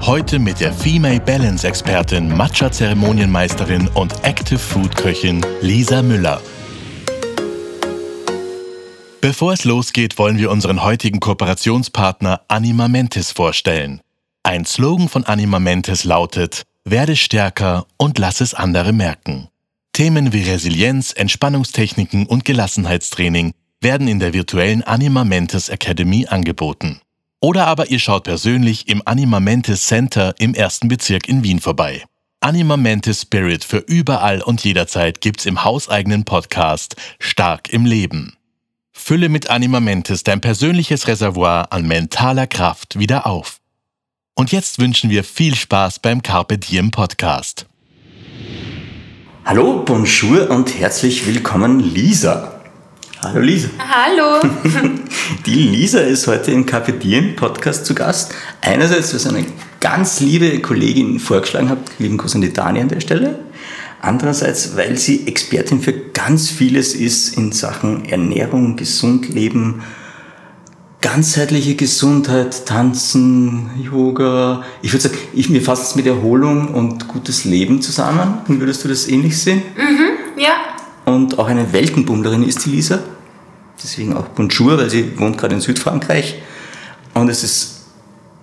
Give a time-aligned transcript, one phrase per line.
[0.00, 6.40] Heute mit der Female Balance Expertin, Matcha-Zeremonienmeisterin und Active Food Köchin Lisa Müller.
[9.20, 14.00] Bevor es losgeht, wollen wir unseren heutigen Kooperationspartner Anima Mentis vorstellen.
[14.42, 19.48] Ein Slogan von Anima Mentis lautet: Werde stärker und lass es andere merken.
[19.92, 27.00] Themen wie Resilienz, Entspannungstechniken und Gelassenheitstraining werden in der virtuellen Anima Mentis Academy angeboten.
[27.42, 32.04] Oder aber ihr schaut persönlich im Anima Mentis Center im ersten Bezirk in Wien vorbei.
[32.38, 38.36] Anima Mentis Spirit für überall und jederzeit gibt's im hauseigenen Podcast Stark im Leben.
[38.92, 43.58] Fülle mit Anima Mentis dein persönliches Reservoir an mentaler Kraft wieder auf.
[44.36, 47.66] Und jetzt wünschen wir viel Spaß beim Carpe Diem Podcast.
[49.44, 52.61] Hallo, bonjour und herzlich willkommen, Lisa.
[53.24, 53.68] Hallo Lisa.
[53.78, 54.40] Hallo.
[55.46, 58.34] Die Lisa ist heute im Diem Podcast zu Gast.
[58.60, 59.46] Einerseits, weil sie eine
[59.78, 63.38] ganz liebe Kollegin vorgeschlagen hat, lieben Gruß an die Dani an der Stelle.
[64.00, 69.84] Andererseits, weil sie Expertin für ganz vieles ist in Sachen Ernährung, gesund leben,
[71.00, 74.64] ganzheitliche Gesundheit, Tanzen, Yoga.
[74.82, 78.38] Ich würde sagen, ich, mir fasst es mit Erholung und gutes Leben zusammen.
[78.48, 79.62] Würdest du das ähnlich sehen?
[79.76, 80.71] Mhm, ja.
[81.04, 83.00] Und auch eine Weltenbummlerin ist die Lisa.
[83.82, 86.36] Deswegen auch Bonjour, weil sie wohnt gerade in Südfrankreich.
[87.14, 87.80] Und es ist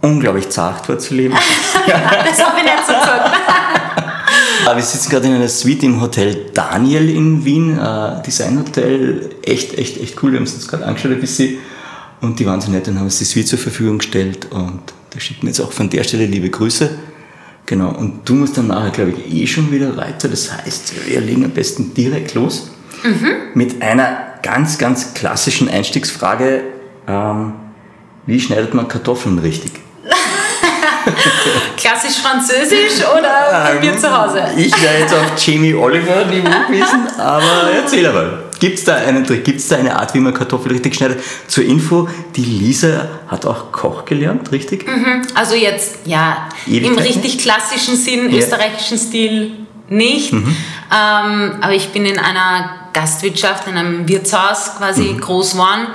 [0.02, 1.34] unglaublich zart, dort zu leben.
[1.88, 3.36] das habe ich nicht so gesagt.
[4.66, 9.30] Aber wir sitzen gerade in einer Suite im Hotel Daniel in Wien, äh, Designhotel.
[9.42, 10.32] Echt, echt, echt cool.
[10.32, 11.58] Wir haben es uns gerade angeschaut ein bisschen.
[12.22, 14.48] Und die waren so nett und haben uns die Suite zur Verfügung gestellt.
[14.52, 14.82] Und
[15.12, 16.90] da schicken wir jetzt auch von der Stelle liebe Grüße.
[17.70, 20.28] Genau, und du musst dann nachher, glaube ich, eh schon wieder weiter.
[20.28, 22.72] Das heißt, wir legen am besten direkt los
[23.04, 23.28] Mhm.
[23.54, 26.64] mit einer ganz, ganz klassischen Einstiegsfrage.
[27.08, 27.54] Ähm,
[28.26, 29.72] wie schneidet man Kartoffeln richtig?
[31.78, 34.42] Klassisch französisch oder bei mir zu Hause?
[34.58, 38.49] Ich wäre jetzt auf Jamie Oliver Niveau gewesen, aber erzähl aber.
[38.60, 39.44] Gibt es da einen Trick?
[39.46, 41.22] Gibt es da eine Art, wie man Kartoffeln richtig schneidet?
[41.48, 44.86] Zur Info, die Lisa hat auch Koch gelernt, richtig?
[45.36, 46.98] Also jetzt, ja, Ewigkeiten?
[46.98, 48.30] im richtig klassischen Sinn, Ja.
[48.32, 48.38] Mhm.
[48.38, 49.52] österreichischen Stil
[49.88, 50.34] nicht.
[50.34, 50.46] Ähm,
[50.92, 55.20] aber ich bin in einer Gastwirtschaft, in einem Wirtshaus quasi Mhm.
[55.22, 55.88] groß geworden,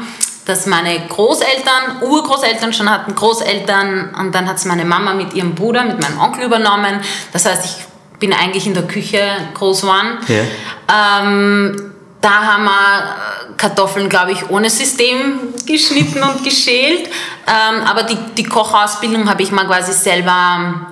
[0.46, 5.54] dass meine Großeltern, Urgroßeltern schon hatten, Großeltern und dann hat es meine Mama mit ihrem
[5.54, 7.00] Bruder, mit meinem Onkel übernommen.
[7.32, 7.84] Das heißt, ich
[8.20, 9.20] bin eigentlich in der Küche
[9.54, 10.18] groß geworden.
[10.28, 11.22] Ja.
[11.22, 11.90] Ähm,
[12.24, 17.08] da haben wir äh, Kartoffeln, glaube ich, ohne System geschnitten und geschält.
[17.46, 20.86] Ähm, aber die, die Kochausbildung habe ich mal quasi selber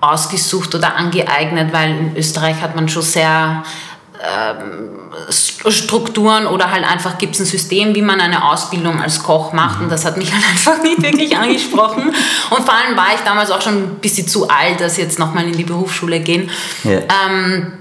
[0.00, 3.64] ausgesucht oder angeeignet, weil in Österreich hat man schon sehr
[4.22, 4.90] ähm,
[5.30, 9.54] St- Strukturen oder halt einfach gibt es ein System, wie man eine Ausbildung als Koch
[9.54, 12.14] macht und das hat mich halt einfach nicht wirklich angesprochen
[12.50, 15.44] und vor allem war ich damals auch schon ein bisschen zu alt, dass jetzt nochmal
[15.46, 16.50] in die Berufsschule gehen.
[16.84, 16.98] Ja.
[17.26, 17.72] Ähm,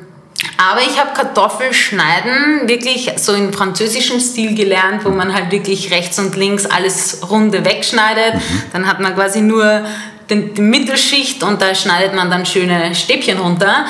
[0.57, 6.19] aber ich habe Kartoffelschneiden wirklich so im französischen Stil gelernt, wo man halt wirklich rechts
[6.19, 8.41] und links alles runde wegschneidet.
[8.71, 9.85] Dann hat man quasi nur
[10.29, 13.85] den, die Mittelschicht und da schneidet man dann schöne Stäbchen runter.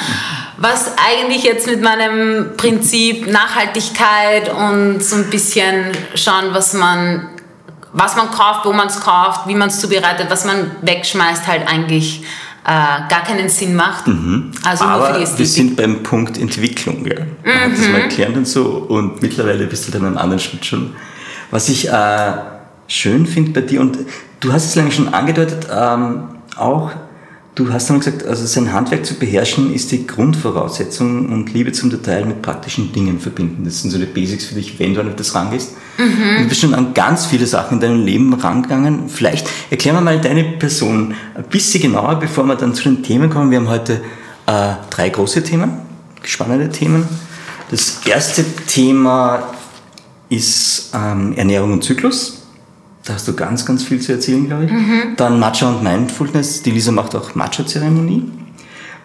[0.58, 7.30] Was eigentlich jetzt mit meinem Prinzip Nachhaltigkeit und so ein bisschen schauen, was man,
[7.92, 11.68] was man kauft, wo man es kauft, wie man es zubereitet, was man wegschmeißt, halt
[11.68, 12.24] eigentlich
[12.66, 12.70] äh,
[13.10, 14.06] gar keinen Sinn macht.
[14.08, 17.06] Also nur für Aber die wir sind beim Punkt Entwicklung.
[17.06, 17.16] Ja.
[17.44, 17.92] Man hat das Mhm.
[17.92, 20.96] mal gelernt und so und mittlerweile bist du dann einen anderen Schritt schon.
[21.52, 22.34] Was ich äh,
[22.88, 23.98] schön finde bei dir und
[24.40, 26.24] du hast es lange schon angedeutet, ähm,
[26.56, 26.92] auch
[27.56, 31.90] du hast dann gesagt, also sein Handwerk zu beherrschen ist die Grundvoraussetzung und Liebe zum
[31.90, 33.64] Detail mit praktischen Dingen verbinden.
[33.64, 35.74] Das sind so die Basics für dich, wenn du an das rangehst.
[35.98, 39.10] Du bist schon an ganz viele Sachen in deinem Leben rangegangen.
[39.10, 43.30] Vielleicht erklär mir mal deine Person ein bisschen genauer, bevor wir dann zu den Themen
[43.30, 43.52] kommen.
[43.52, 44.02] Wir haben heute
[44.48, 45.74] äh, drei große Themen,
[46.24, 47.08] spannende Themen.
[47.70, 49.44] Das erste Thema
[50.30, 52.43] ist ähm, Ernährung und Zyklus.
[53.06, 54.72] Da hast du ganz, ganz viel zu erzählen, glaube ich.
[55.18, 56.62] Dann Matcha und Mindfulness.
[56.64, 58.32] Die Lisa macht auch Matcha-Zeremonie.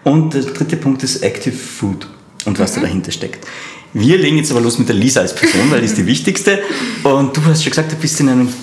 [0.05, 2.07] Und der dritte Punkt ist Active Food
[2.45, 3.45] und was da dahinter steckt.
[3.91, 6.59] Wir legen jetzt aber los mit der Lisa als Person, weil die ist die wichtigste.
[7.03, 8.53] Und du hast schon gesagt, du bist in einem,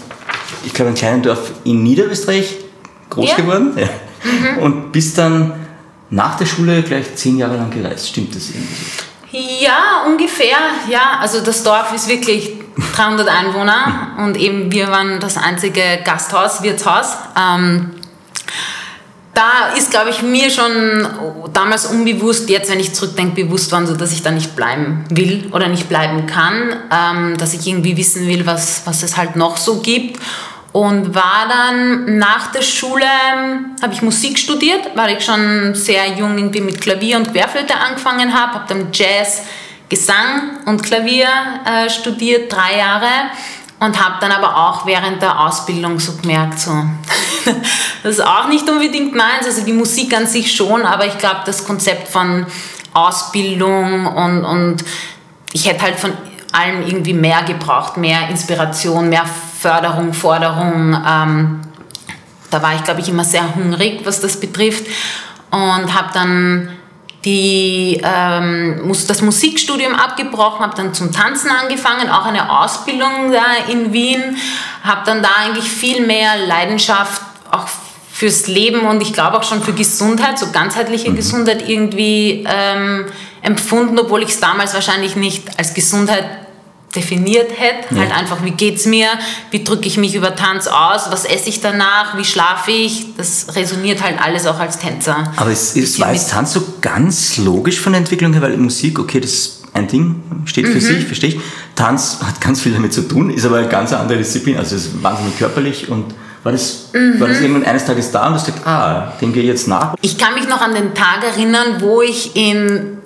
[0.64, 2.56] ich glaube, einem kleinen Dorf in Niederösterreich
[3.10, 3.36] groß Ja.
[3.36, 3.72] geworden.
[3.76, 3.88] Ja.
[4.56, 4.62] Mhm.
[4.62, 5.52] Und bist dann
[6.08, 8.08] nach der Schule gleich zehn Jahre lang gereist.
[8.08, 9.64] Stimmt das irgendwie so?
[9.64, 10.56] Ja, ungefähr.
[10.88, 12.52] Ja, also das Dorf ist wirklich
[12.94, 17.16] 300 Einwohner und eben wir waren das einzige Gasthaus, Wirtshaus.
[17.36, 17.90] Ähm,
[19.36, 21.06] da ist, glaube ich, mir schon
[21.52, 25.50] damals unbewusst, jetzt, wenn ich zurückdenke, bewusst worden, so dass ich da nicht bleiben will
[25.52, 29.58] oder nicht bleiben kann, ähm, dass ich irgendwie wissen will, was, was es halt noch
[29.58, 30.20] so gibt.
[30.72, 33.06] Und war dann nach der Schule,
[33.82, 38.32] habe ich Musik studiert, weil ich schon sehr jung irgendwie mit Klavier und Querflöte angefangen
[38.34, 39.42] habe, habe dann Jazz,
[39.88, 41.28] Gesang und Klavier
[41.64, 43.30] äh, studiert, drei Jahre
[43.78, 46.70] und habe dann aber auch während der Ausbildung so gemerkt, so,
[48.02, 51.40] das ist auch nicht unbedingt meins, also die Musik an sich schon, aber ich glaube,
[51.44, 52.46] das Konzept von
[52.94, 54.84] Ausbildung und, und
[55.52, 56.12] ich hätte halt von
[56.52, 59.26] allem irgendwie mehr gebraucht, mehr Inspiration, mehr
[59.60, 60.96] Förderung, Forderung.
[61.06, 61.60] Ähm,
[62.50, 64.86] da war ich, glaube ich, immer sehr hungrig, was das betrifft
[65.50, 66.75] und habe dann
[67.26, 73.92] die, ähm, das Musikstudium abgebrochen, habe dann zum Tanzen angefangen, auch eine Ausbildung da in
[73.92, 74.36] Wien,
[74.84, 77.20] habe dann da eigentlich viel mehr Leidenschaft
[77.50, 77.66] auch
[78.12, 81.16] fürs Leben und ich glaube auch schon für Gesundheit, so ganzheitliche mhm.
[81.16, 83.06] Gesundheit irgendwie ähm,
[83.42, 86.45] empfunden, obwohl ich es damals wahrscheinlich nicht als Gesundheit
[86.96, 87.94] definiert hätte.
[87.94, 88.00] Ja.
[88.00, 89.08] Halt einfach, wie geht es mir,
[89.50, 93.14] wie drücke ich mich über Tanz aus, was esse ich danach, wie schlafe ich.
[93.16, 95.32] Das resoniert halt alles auch als Tänzer.
[95.36, 98.98] Aber es, es war jetzt Tanz so ganz logisch von der Entwicklung her, weil Musik,
[98.98, 100.80] okay, das ist ein Ding, steht für mhm.
[100.80, 101.40] sich, verstehe ich.
[101.74, 104.86] Tanz hat ganz viel damit zu tun, ist aber eine ganz andere Disziplin, also es
[104.86, 107.20] ist wahnsinnig körperlich und war das, mhm.
[107.20, 109.68] war das irgendwann eines Tages da und du hast gesagt, ah, dem gehe ich jetzt
[109.68, 109.94] nach?
[110.00, 112.98] Ich kann mich noch an den Tag erinnern, wo ich in,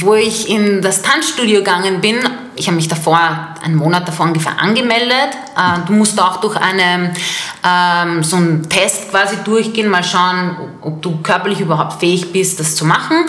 [0.00, 2.18] wo ich in das Tanzstudio gegangen bin
[2.56, 3.20] ich habe mich davor,
[3.62, 5.30] einen Monat davor ungefähr angemeldet.
[5.56, 7.14] Äh, du musst auch durch eine,
[7.62, 12.74] ähm, so einen Test quasi durchgehen, mal schauen, ob du körperlich überhaupt fähig bist, das
[12.74, 13.26] zu machen.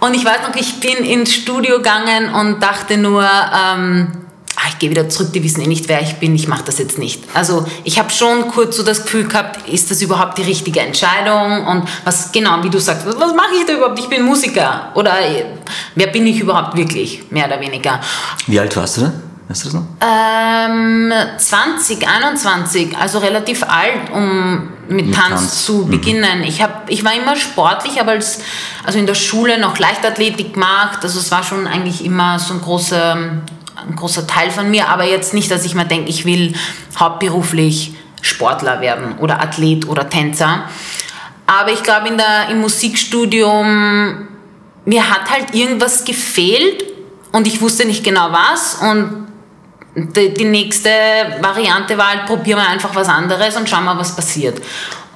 [0.00, 4.08] Und ich weiß noch, ich bin ins Studio gegangen und dachte nur, ähm,
[4.68, 6.98] ich gehe wieder zurück, die wissen eh nicht, wer ich bin, ich mache das jetzt
[6.98, 7.22] nicht.
[7.34, 11.66] Also ich habe schon kurz so das Gefühl gehabt, ist das überhaupt die richtige Entscheidung
[11.66, 13.98] und was genau, wie du sagst, was, mache ich da überhaupt?
[13.98, 15.14] Ich bin Musiker oder
[15.94, 18.00] wer bin ich überhaupt wirklich, mehr oder weniger.
[18.46, 19.12] Wie alt warst du da?
[19.48, 19.86] Weißt du das noch?
[20.06, 25.90] Ähm, 20, 21, also relativ alt, um mit, mit Tanz, Tanz, zu mhm.
[25.90, 26.42] beginnen.
[26.42, 28.40] Ich, hab, ich war immer sportlich, aber als,
[28.84, 30.98] also in der Schule noch Leichtathletik gemacht.
[31.02, 33.16] Also es war schon eigentlich immer so ein großer
[33.86, 36.54] ein großer Teil von mir, aber jetzt nicht, dass ich mir denke, ich will
[36.98, 40.64] hauptberuflich Sportler werden oder Athlet oder Tänzer.
[41.46, 42.08] Aber ich glaube,
[42.50, 44.28] im Musikstudium,
[44.84, 46.84] mir hat halt irgendwas gefehlt
[47.32, 48.74] und ich wusste nicht genau was.
[48.74, 49.27] Und
[50.06, 50.90] die, die nächste
[51.40, 54.60] Variante war halt, probieren wir einfach was anderes und schauen mal, was passiert.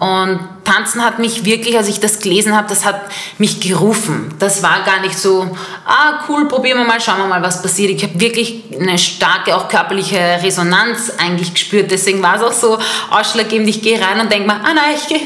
[0.02, 3.02] Und Tanzen hat mich wirklich, als ich das gelesen habe, das hat
[3.38, 4.34] mich gerufen.
[4.40, 5.56] Das war gar nicht so,
[5.86, 7.92] ah cool, probieren wir mal, schauen wir mal, was passiert.
[7.92, 11.92] Ich habe wirklich eine starke, auch körperliche Resonanz eigentlich gespürt.
[11.92, 12.78] Deswegen war es auch so
[13.10, 15.20] ausschlaggebend, ich gehe rein und denke mir, ah nein, ich gehe,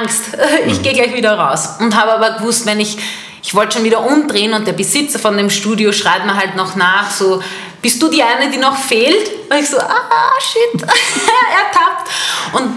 [0.00, 0.22] Angst,
[0.66, 1.74] ich gehe gleich wieder raus.
[1.80, 2.96] Und habe aber gewusst, wenn ich,
[3.42, 6.74] ich wollte schon wieder umdrehen und der Besitzer von dem Studio schreit mir halt noch
[6.74, 7.42] nach, so,
[7.86, 9.30] bist du die eine, die noch fehlt?
[9.48, 12.10] Und ich so, ah shit, ertappt.
[12.54, 12.72] Und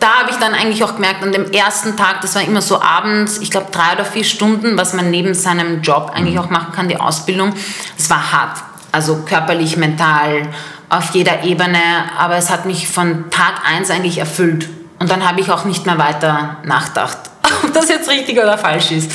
[0.00, 2.82] da habe ich dann eigentlich auch gemerkt, an dem ersten Tag, das war immer so
[2.82, 6.40] abends, ich glaube drei oder vier Stunden, was man neben seinem Job eigentlich mhm.
[6.40, 7.54] auch machen kann, die Ausbildung.
[7.96, 8.58] Es war hart,
[8.90, 10.48] also körperlich, mental,
[10.88, 11.78] auf jeder Ebene,
[12.18, 14.68] aber es hat mich von Tag eins eigentlich erfüllt.
[14.98, 17.18] Und dann habe ich auch nicht mehr weiter nachgedacht,
[17.62, 19.12] ob das jetzt richtig oder falsch ist.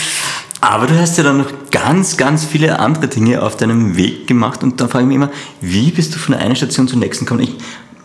[0.64, 4.64] Aber du hast ja dann noch ganz, ganz viele andere Dinge auf deinem Weg gemacht
[4.64, 5.30] und da frage ich mich immer,
[5.60, 7.42] wie bist du von der einen Station zur nächsten gekommen?
[7.42, 7.56] Ich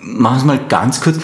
[0.02, 1.18] mache es mal ganz kurz.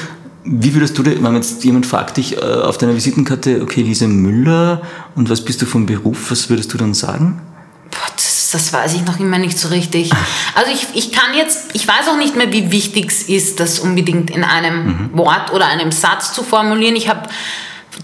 [0.45, 4.83] Wie würdest du, wenn jetzt jemand fragt dich äh, auf deiner Visitenkarte, okay, Lise Müller,
[5.17, 7.43] und was bist du vom Beruf, was würdest du dann sagen?
[7.91, 10.13] Das, das, weiß ich noch immer nicht so richtig.
[10.55, 13.81] Also ich, ich kann jetzt, ich weiß auch nicht mehr, wie wichtig es ist, das
[13.81, 15.19] unbedingt in einem mhm.
[15.19, 16.95] Wort oder einem Satz zu formulieren.
[16.95, 17.29] Ich habe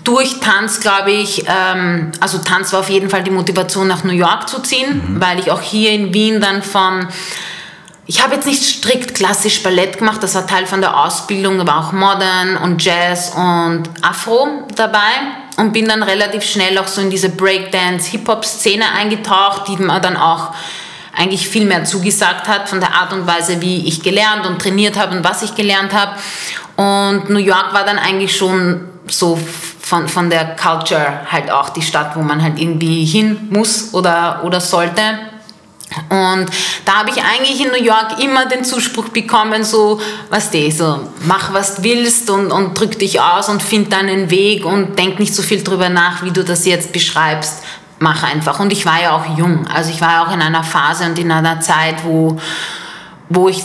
[0.04, 4.12] durch Tanz, glaube ich, ähm, also Tanz war auf jeden Fall die Motivation, nach New
[4.12, 5.20] York zu ziehen, mhm.
[5.20, 7.08] weil ich auch hier in Wien dann von
[8.06, 11.66] ich habe jetzt nicht strikt klassisch Ballett gemacht, das war Teil von der Ausbildung, da
[11.68, 14.98] war auch Modern und Jazz und Afro dabei
[15.58, 20.16] und bin dann relativ schnell auch so in diese Breakdance, Hip-Hop-Szene eingetaucht, die mir dann
[20.16, 20.52] auch
[21.14, 24.98] eigentlich viel mehr zugesagt hat von der Art und Weise, wie ich gelernt und trainiert
[24.98, 26.16] habe und was ich gelernt habe.
[26.74, 29.38] Und New York war dann eigentlich schon so
[29.90, 34.42] von, von der Culture halt auch die Stadt, wo man halt irgendwie hin muss oder,
[34.44, 35.02] oder sollte.
[36.08, 36.46] Und
[36.84, 41.00] da habe ich eigentlich in New York immer den Zuspruch bekommen, so, was du, so,
[41.26, 45.18] mach was du willst und, und drück dich aus und find deinen Weg und denk
[45.18, 47.64] nicht so viel drüber nach, wie du das jetzt beschreibst.
[47.98, 48.60] Mach einfach.
[48.60, 49.66] Und ich war ja auch jung.
[49.66, 52.38] Also ich war ja auch in einer Phase und in einer Zeit, wo,
[53.28, 53.64] wo ich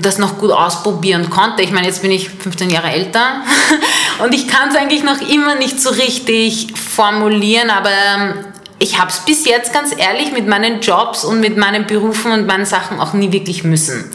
[0.00, 1.62] das noch gut ausprobieren konnte.
[1.62, 3.42] Ich meine, jetzt bin ich 15 Jahre älter
[4.22, 8.34] und ich kann es eigentlich noch immer nicht so richtig formulieren, aber ähm,
[8.78, 12.46] ich habe es bis jetzt ganz ehrlich mit meinen Jobs und mit meinen Berufen und
[12.46, 14.10] meinen Sachen auch nie wirklich müssen.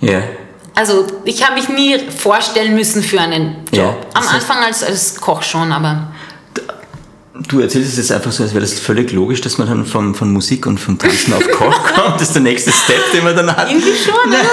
[0.00, 0.10] Ja.
[0.10, 0.22] Yeah.
[0.74, 3.74] Also ich habe mich nie vorstellen müssen für einen Job.
[3.74, 6.11] Ja, Am Anfang als, als Koch schon, aber...
[7.34, 10.14] Du erzählst es jetzt einfach so, als wäre das völlig logisch, dass man dann von,
[10.14, 12.16] von Musik und vom Tanzen auf Koch kommt.
[12.16, 13.70] Das ist der nächste Step, den man dann hat.
[13.70, 14.38] Irgendwie schon, oder?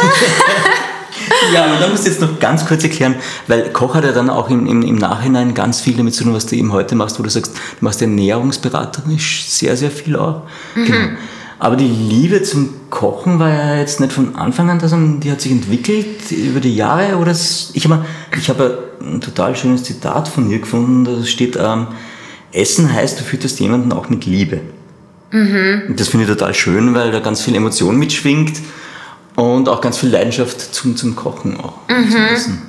[1.53, 3.15] Ja, aber da musst du jetzt noch ganz kurz erklären,
[3.47, 6.33] weil Koch hat ja dann auch im, im, im Nachhinein ganz viel damit zu tun,
[6.33, 10.43] was du eben heute machst, wo du sagst, du machst ernährungsberaterisch sehr, sehr viel auch.
[10.75, 10.85] Mhm.
[10.85, 11.07] Genau.
[11.59, 15.41] Aber die Liebe zum Kochen war ja jetzt nicht von Anfang an, sondern die hat
[15.41, 17.17] sich entwickelt über die Jahre.
[17.17, 18.05] Oder ich habe
[18.37, 18.59] ich hab
[19.01, 21.87] ein total schönes Zitat von dir gefunden, da steht, ähm,
[22.51, 24.61] Essen heißt, du fütterst jemanden auch mit Liebe.
[25.31, 25.83] Mhm.
[25.89, 28.59] Und das finde ich total schön, weil da ganz viel Emotion mitschwingt
[29.35, 31.73] und auch ganz viel Leidenschaft zum, zum Kochen auch.
[31.87, 32.15] Mhm.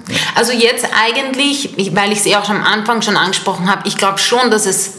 [0.08, 0.16] Ja.
[0.34, 3.96] Also jetzt eigentlich, weil ich es eh auch schon am Anfang schon angesprochen habe, ich
[3.96, 4.98] glaube schon, dass es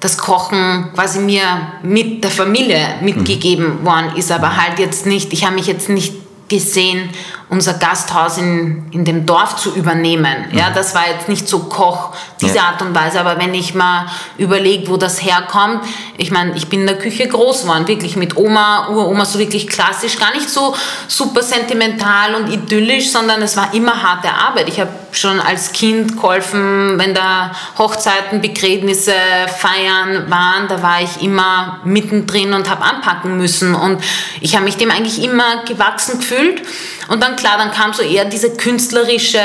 [0.00, 1.44] das Kochen quasi mir
[1.82, 3.84] mit der Familie mitgegeben mhm.
[3.84, 6.14] worden ist, aber halt jetzt nicht, ich habe mich jetzt nicht
[6.48, 7.08] gesehen,
[7.52, 10.46] unser Gasthaus in, in dem Dorf zu übernehmen.
[10.52, 10.74] Ja, mhm.
[10.74, 12.62] das war jetzt nicht so Koch, diese ja.
[12.62, 13.20] Art und Weise.
[13.20, 14.06] Aber wenn ich mal
[14.38, 15.84] überlege, wo das herkommt,
[16.16, 19.68] ich meine, ich bin in der Küche groß geworden, wirklich mit Oma, Uroma, so wirklich
[19.68, 20.74] klassisch, gar nicht so
[21.08, 24.68] super sentimental und idyllisch, sondern es war immer harte Arbeit.
[24.68, 29.12] Ich habe schon als Kind geholfen, wenn da Hochzeiten, Begräbnisse,
[29.58, 33.74] Feiern waren, da war ich immer mittendrin und habe anpacken müssen.
[33.74, 34.02] Und
[34.40, 36.62] ich habe mich dem eigentlich immer gewachsen gefühlt.
[37.08, 39.40] Und dann klar, dann kam so eher diese künstlerische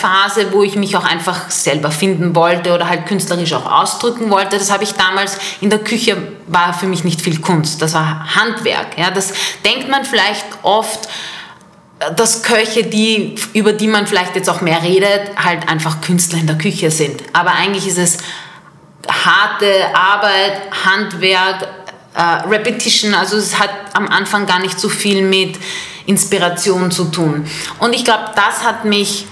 [0.00, 4.58] Phase, wo ich mich auch einfach selber finden wollte oder halt künstlerisch auch ausdrücken wollte.
[4.58, 8.36] Das habe ich damals in der Küche, war für mich nicht viel Kunst, das war
[8.36, 8.98] Handwerk.
[8.98, 9.32] Ja, das
[9.64, 11.08] denkt man vielleicht oft,
[12.16, 16.46] dass Köche, die, über die man vielleicht jetzt auch mehr redet, halt einfach Künstler in
[16.46, 17.22] der Küche sind.
[17.32, 18.18] Aber eigentlich ist es
[19.08, 21.66] harte Arbeit, Handwerk,
[22.14, 25.58] äh, Repetition, also es hat am Anfang gar nicht so viel mit
[26.08, 27.46] Inspiration zu tun.
[27.78, 29.26] Und ich glaube, das hat mich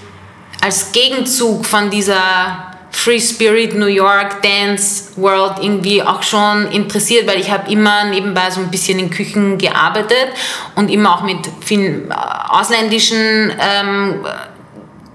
[0.61, 7.39] als Gegenzug von dieser Free Spirit New York Dance World irgendwie auch schon interessiert, weil
[7.39, 10.29] ich habe immer nebenbei so ein bisschen in Küchen gearbeitet
[10.75, 12.13] und immer auch mit vielen äh,
[12.49, 14.25] ausländischen ähm,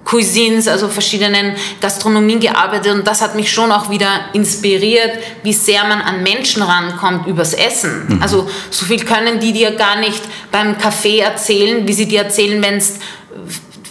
[0.05, 5.85] Cuisines, also verschiedenen Gastronomien gearbeitet und das hat mich schon auch wieder inspiriert, wie sehr
[5.85, 8.07] man an Menschen rankommt übers Essen.
[8.09, 8.23] Mhm.
[8.23, 12.63] Also so viel können die dir gar nicht beim Kaffee erzählen, wie sie dir erzählen,
[12.63, 12.99] wenn es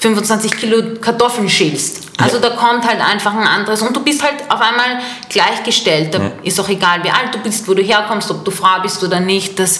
[0.01, 2.01] 25 Kilo Kartoffeln schälst.
[2.17, 2.49] Also ja.
[2.49, 4.99] da kommt halt einfach ein anderes und du bist halt auf einmal
[5.29, 6.13] gleichgestellt.
[6.13, 6.31] Da ja.
[6.43, 9.19] ist auch egal, wie alt du bist, wo du herkommst, ob du Frau bist oder
[9.19, 9.59] nicht.
[9.59, 9.79] Das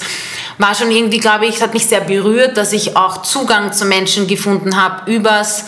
[0.57, 4.27] war schon irgendwie, glaube ich, hat mich sehr berührt, dass ich auch Zugang zu Menschen
[4.27, 5.65] gefunden habe übers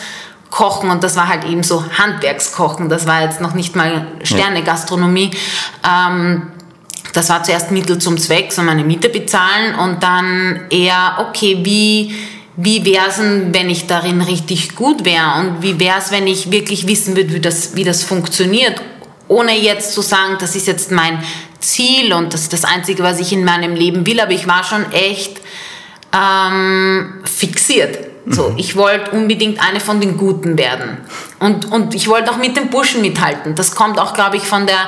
[0.53, 5.31] Kochen und das war halt eben so Handwerkskochen, das war jetzt noch nicht mal Sterne-Gastronomie.
[5.83, 6.43] Ähm,
[7.11, 12.13] das war zuerst Mittel zum Zweck, so meine Miete bezahlen und dann eher, okay, wie,
[12.55, 16.51] wie wäre es wenn ich darin richtig gut wäre und wie wäre es, wenn ich
[16.51, 18.79] wirklich wissen würde, wie das, wie das funktioniert,
[19.27, 21.23] ohne jetzt zu sagen, das ist jetzt mein
[21.59, 24.63] Ziel und das ist das Einzige, was ich in meinem Leben will, aber ich war
[24.63, 25.41] schon echt
[26.13, 28.57] ähm, fixiert so, mhm.
[28.57, 30.97] ich wollte unbedingt eine von den Guten werden.
[31.39, 33.55] Und, und ich wollte auch mit den Burschen mithalten.
[33.55, 34.87] Das kommt auch, glaube ich, von der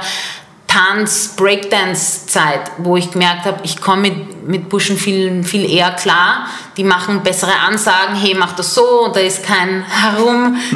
[0.75, 6.47] Tanz-Breakdance-Zeit, wo ich gemerkt habe, ich komme mit, mit Burschen viel, viel eher klar.
[6.75, 10.55] Die machen bessere Ansagen, hey, mach das so, und da ist kein Herum.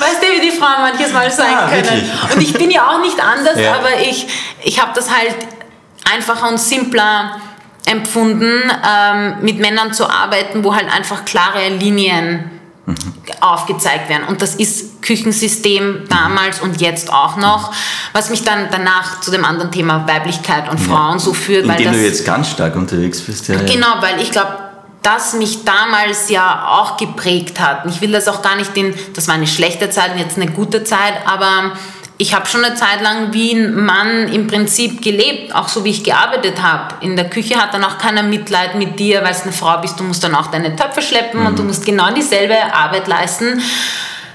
[0.00, 1.84] weißt du, wie die Frauen manches Mal sein ah, können.
[1.84, 2.34] Wirklich?
[2.34, 3.74] Und ich bin ja auch nicht anders, ja.
[3.74, 4.26] aber ich,
[4.62, 5.36] ich habe das halt
[6.10, 7.40] einfacher und simpler
[7.86, 8.52] empfunden,
[8.86, 12.50] ähm, mit Männern zu arbeiten, wo halt einfach klare Linien
[12.84, 12.96] mhm.
[13.40, 14.24] aufgezeigt werden.
[14.28, 17.72] Und das ist Küchensystem damals und jetzt auch noch,
[18.12, 21.18] was mich dann danach zu dem anderen Thema Weiblichkeit und Frauen ja.
[21.20, 21.64] so führt.
[21.64, 23.48] In weil dem das, du jetzt ganz stark unterwegs bist.
[23.48, 24.66] Ja, genau, weil ich glaube,
[25.02, 27.86] das mich damals ja auch geprägt hat.
[27.86, 30.50] Ich will das auch gar nicht in, das war eine schlechte Zeit und jetzt eine
[30.50, 31.72] gute Zeit, aber
[32.18, 35.90] ich habe schon eine Zeit lang wie ein Mann im Prinzip gelebt, auch so wie
[35.90, 36.94] ich gearbeitet habe.
[37.04, 40.00] In der Küche hat dann auch keiner Mitleid mit dir, weil du eine Frau bist,
[40.00, 41.46] du musst dann auch deine Töpfe schleppen mhm.
[41.46, 43.60] und du musst genau dieselbe Arbeit leisten.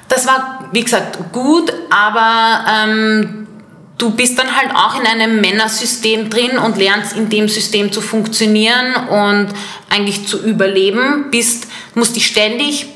[0.08, 3.48] Das war, wie gesagt, gut, aber ähm,
[3.98, 8.02] du bist dann halt auch in einem Männersystem drin und lernst in dem System zu
[8.02, 9.48] funktionieren und
[9.90, 12.88] eigentlich zu überleben, bist, musst dich ständig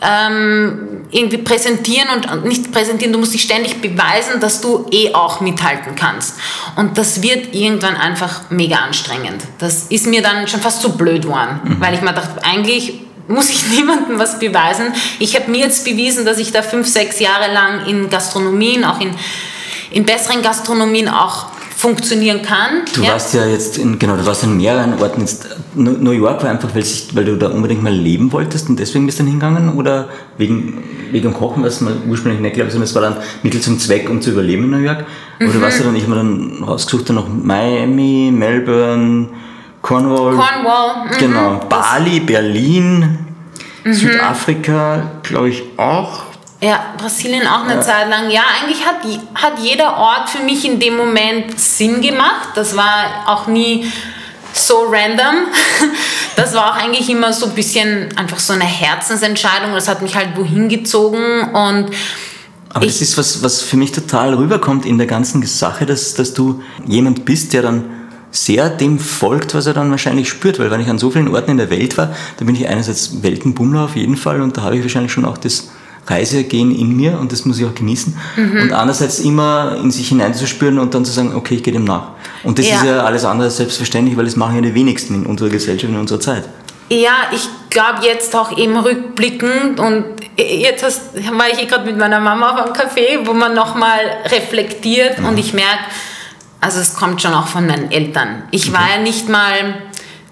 [0.00, 5.40] ähm, irgendwie präsentieren und nicht präsentieren, du musst dich ständig beweisen, dass du eh auch
[5.40, 6.34] mithalten kannst.
[6.76, 9.42] Und das wird irgendwann einfach mega anstrengend.
[9.58, 11.80] Das ist mir dann schon fast zu blöd geworden, mhm.
[11.80, 14.92] weil ich mir dachte, eigentlich muss ich niemandem was beweisen.
[15.18, 19.00] Ich habe mir jetzt bewiesen, dass ich da fünf, sechs Jahre lang in Gastronomien, auch
[19.00, 19.14] in,
[19.90, 21.46] in besseren Gastronomien auch
[21.78, 22.82] funktionieren kann.
[22.92, 23.12] Du ja.
[23.12, 25.20] warst ja jetzt in, genau, du warst in mehreren Orten.
[25.20, 28.80] Jetzt, New York war einfach, weil, sich, weil du da unbedingt mal leben wolltest und
[28.80, 30.08] deswegen bist du dann hingegangen oder
[30.38, 30.82] wegen,
[31.12, 34.20] wegen Kochen, was man ursprünglich nicht glaubt, sondern es war dann Mittel zum Zweck, um
[34.20, 35.06] zu überleben in New York?
[35.38, 35.60] Oder mhm.
[35.60, 39.28] warst du dann, ich habe dann rausgesucht, dann noch Miami, Melbourne,
[39.80, 40.34] Cornwall.
[40.34, 41.06] Cornwall.
[41.06, 41.18] Mhm.
[41.20, 41.60] Genau.
[41.68, 43.18] Bali, Berlin,
[43.84, 43.92] mhm.
[43.92, 46.27] Südafrika, glaube ich auch.
[46.60, 47.80] Ja, Brasilien auch eine ja.
[47.80, 48.30] Zeit lang.
[48.30, 48.96] Ja, eigentlich hat,
[49.34, 52.48] hat jeder Ort für mich in dem Moment Sinn gemacht.
[52.56, 53.90] Das war auch nie
[54.52, 55.46] so random.
[56.36, 59.72] Das war auch eigentlich immer so ein bisschen einfach so eine Herzensentscheidung.
[59.72, 61.90] Das hat mich halt wohin gezogen und
[62.72, 66.34] aber das ist was, was für mich total rüberkommt in der ganzen Sache, dass, dass
[66.34, 67.84] du jemand bist, der dann
[68.30, 70.60] sehr dem folgt, was er dann wahrscheinlich spürt.
[70.60, 73.22] Weil wenn ich an so vielen Orten in der Welt war, da bin ich einerseits
[73.22, 75.70] Weltenbummler auf jeden Fall und da habe ich wahrscheinlich schon auch das
[76.10, 78.16] Reise gehen in mir und das muss ich auch genießen.
[78.36, 78.62] Mhm.
[78.62, 82.10] Und andererseits immer in sich hineinzuspüren und dann zu sagen, okay, ich gehe dem nach.
[82.44, 82.76] Und das ja.
[82.76, 85.98] ist ja alles andere selbstverständlich, weil das machen ja die wenigsten in unserer Gesellschaft, in
[85.98, 86.44] unserer Zeit.
[86.90, 90.04] Ja, ich glaube jetzt auch eben rückblickend und
[90.38, 94.00] jetzt hast, war ich eh gerade mit meiner Mama auf einem Café, wo man nochmal
[94.26, 95.26] reflektiert mhm.
[95.26, 95.80] und ich merke,
[96.60, 98.42] also es kommt schon auch von meinen Eltern.
[98.50, 98.78] Ich okay.
[98.78, 99.82] war ja nicht mal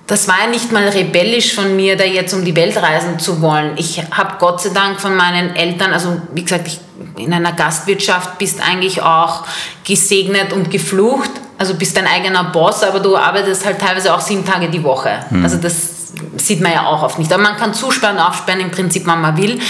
[0.07, 3.41] das war ja nicht mal rebellisch von mir, da jetzt um die Welt reisen zu
[3.43, 3.73] wollen.
[3.77, 6.81] Ich habe Gott sei Dank von meinen Eltern, also wie gesagt, ich,
[7.17, 9.45] in einer Gastwirtschaft bist eigentlich auch
[9.85, 11.31] gesegnet und geflucht.
[11.59, 15.25] Also bist dein eigener Boss, aber du arbeitest halt teilweise auch sieben Tage die Woche.
[15.31, 15.43] Mhm.
[15.43, 15.96] Also das
[16.37, 17.33] sieht man ja auch oft nicht.
[17.33, 19.61] Aber man kann zusperren, aufsperren im Prinzip, wann man will.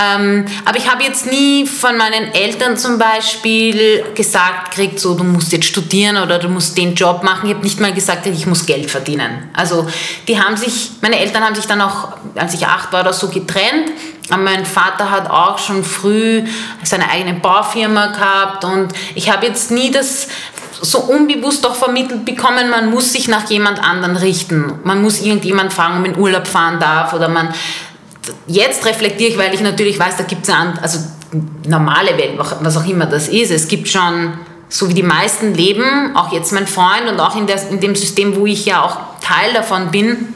[0.00, 5.24] Ähm, aber ich habe jetzt nie von meinen Eltern zum Beispiel gesagt kriegt, so du
[5.24, 7.48] musst jetzt studieren oder du musst den Job machen.
[7.48, 9.50] Ich habe nicht mal gesagt, ich muss Geld verdienen.
[9.54, 9.88] Also
[10.28, 13.28] die haben sich, meine Eltern haben sich dann auch, als ich acht war oder so,
[13.28, 13.90] getrennt.
[14.30, 16.44] Aber mein Vater hat auch schon früh
[16.84, 20.28] seine eigene Baufirma gehabt und ich habe jetzt nie das
[20.80, 24.74] so unbewusst doch vermittelt bekommen, man muss sich nach jemand anderen richten.
[24.84, 27.52] Man muss irgendjemand fragen, ob man in Urlaub fahren darf oder man
[28.46, 30.98] jetzt reflektiere ich, weil ich natürlich weiß, da gibt es eine also
[31.66, 33.50] normale Welt, was auch immer das ist.
[33.50, 34.34] Es gibt schon,
[34.68, 37.94] so wie die meisten leben, auch jetzt mein Freund und auch in, der, in dem
[37.94, 40.34] System, wo ich ja auch Teil davon bin,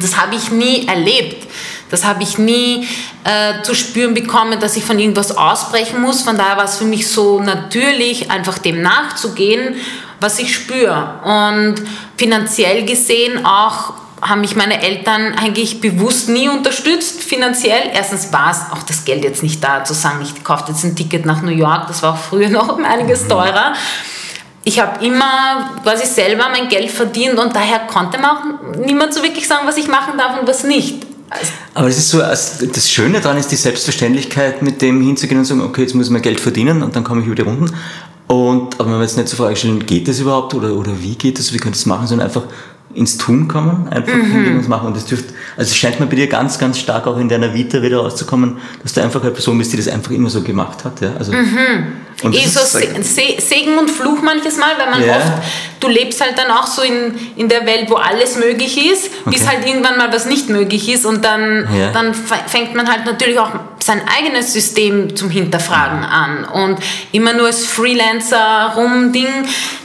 [0.00, 1.46] das habe ich nie erlebt.
[1.92, 2.88] Das habe ich nie
[3.24, 6.22] äh, zu spüren bekommen, dass ich von irgendwas ausbrechen muss.
[6.22, 9.76] Von daher war es für mich so natürlich, einfach dem nachzugehen,
[10.18, 11.20] was ich spüre.
[11.22, 11.74] Und
[12.16, 17.90] finanziell gesehen auch haben mich meine Eltern eigentlich bewusst nie unterstützt finanziell.
[17.92, 20.96] Erstens war es auch das Geld jetzt nicht da, zu sagen, ich kaufe jetzt ein
[20.96, 23.28] Ticket nach New York, das war auch früher noch um einiges mhm.
[23.30, 23.74] teurer.
[24.64, 29.22] Ich habe immer quasi selber mein Geld verdient und daher konnte mir auch niemand so
[29.22, 31.11] wirklich sagen, was ich machen darf und was nicht.
[31.74, 35.54] Aber es ist so, das Schöne daran ist die Selbstverständlichkeit, mit dem hinzugehen und zu
[35.54, 37.70] sagen, okay, jetzt muss ich mein Geld verdienen und dann komme ich über die Runden.
[38.26, 41.14] Und, aber wenn wir jetzt nicht zur Frage stellen, geht das überhaupt oder, oder wie
[41.16, 42.44] geht das, wie könnte ich das machen, sondern einfach
[42.94, 44.32] ins Tun kommen, einfach mhm.
[44.32, 44.88] hingehen und machen.
[44.88, 47.54] Und das dürft, also es scheint mir bei dir ganz, ganz stark auch in deiner
[47.54, 50.84] Vita wieder rauszukommen, dass du einfach eine Person bist, die das einfach immer so gemacht
[50.84, 51.00] hat.
[51.00, 51.12] Ja?
[51.18, 51.92] Also, mhm.
[52.22, 52.86] Und eh so Se
[53.38, 55.16] Segen und Fluch manches Mal, weil man ja.
[55.16, 55.32] oft,
[55.80, 59.36] du lebst halt dann auch so in, in der Welt, wo alles möglich ist, okay.
[59.36, 61.90] bis halt irgendwann mal was nicht möglich ist und dann, ja.
[61.92, 63.50] dann fängt man halt natürlich auch
[63.82, 66.78] sein eigenes System zum Hinterfragen an und
[67.10, 69.28] immer nur als Freelancer rumding,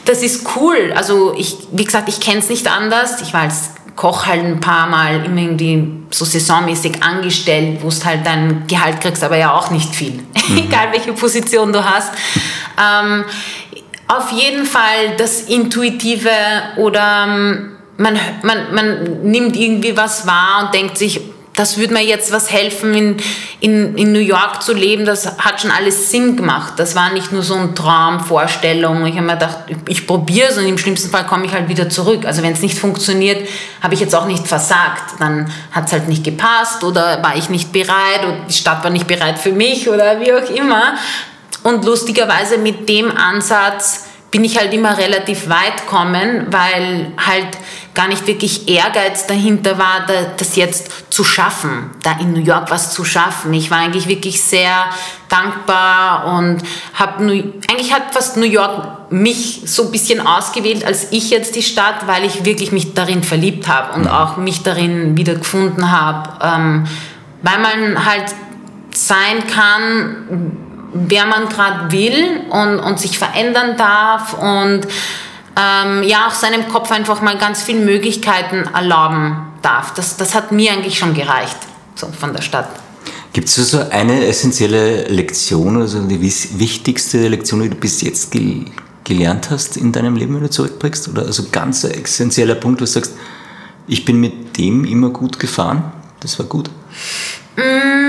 [0.05, 0.93] das ist cool.
[0.95, 3.21] Also ich, wie gesagt, ich kenne es nicht anders.
[3.21, 8.05] Ich war als Koch halt ein paar Mal immer irgendwie so saisonmäßig angestellt, wo du
[8.05, 10.13] halt dein Gehalt kriegst, aber ja auch nicht viel,
[10.47, 10.57] mhm.
[10.57, 12.13] egal welche Position du hast.
[12.79, 13.25] Ähm,
[14.07, 16.29] auf jeden Fall das Intuitive
[16.75, 21.19] oder ähm, man, man, man nimmt irgendwie was wahr und denkt sich,
[21.57, 23.17] das würde mir jetzt was helfen, in,
[23.59, 25.05] in, in New York zu leben.
[25.05, 26.73] Das hat schon alles Sinn gemacht.
[26.77, 29.05] Das war nicht nur so ein Traum, Vorstellung.
[29.07, 31.89] Ich habe mir gedacht, ich, probiere es und im schlimmsten Fall komme ich halt wieder
[31.89, 32.25] zurück.
[32.25, 33.47] Also wenn es nicht funktioniert,
[33.81, 35.15] habe ich jetzt auch nicht versagt.
[35.19, 38.91] Dann hat es halt nicht gepasst oder war ich nicht bereit oder die Stadt war
[38.91, 40.93] nicht bereit für mich oder wie auch immer.
[41.63, 47.47] Und lustigerweise mit dem Ansatz bin ich halt immer relativ weit gekommen, weil halt
[47.97, 50.05] gar nicht wirklich Ehrgeiz dahinter war,
[50.37, 53.51] das jetzt zu schaffen, da in New York was zu schaffen.
[53.55, 54.85] Ich war eigentlich wirklich sehr
[55.29, 56.61] dankbar und
[56.93, 61.63] habe eigentlich hat fast New York mich so ein bisschen ausgewählt als ich jetzt die
[61.63, 66.29] Stadt, weil ich wirklich mich darin verliebt habe und auch mich darin wieder gefunden habe,
[66.45, 66.87] ähm,
[67.41, 68.25] weil man halt
[68.93, 70.51] sein kann,
[70.93, 74.81] wer man gerade will und, und sich verändern darf und
[75.57, 79.93] ähm, ja auch seinem Kopf einfach mal ganz viele Möglichkeiten erlauben darf.
[79.93, 81.57] Das, das hat mir eigentlich schon gereicht
[81.95, 82.69] so von der Stadt.
[83.33, 88.65] Gibt es so eine essentielle Lektion, also die wichtigste Lektion, die du bis jetzt gel
[89.03, 91.07] gelernt hast in deinem Leben, wenn du zurückblickst?
[91.07, 93.13] Oder also ganz ein essentieller Punkt, wo du sagst,
[93.87, 96.69] ich bin mit dem immer gut gefahren, das war gut?
[97.55, 98.06] Mm,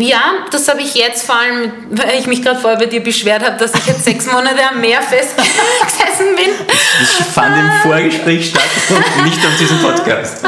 [0.00, 3.44] ja, das habe ich jetzt vor allem, weil ich mich gerade vorher bei dir beschwert
[3.44, 6.50] habe, dass ich jetzt sechs Monate am Meer festgesessen bin.
[6.66, 10.44] Das fand im Vorgespräch statt und nicht auf diesem Podcast.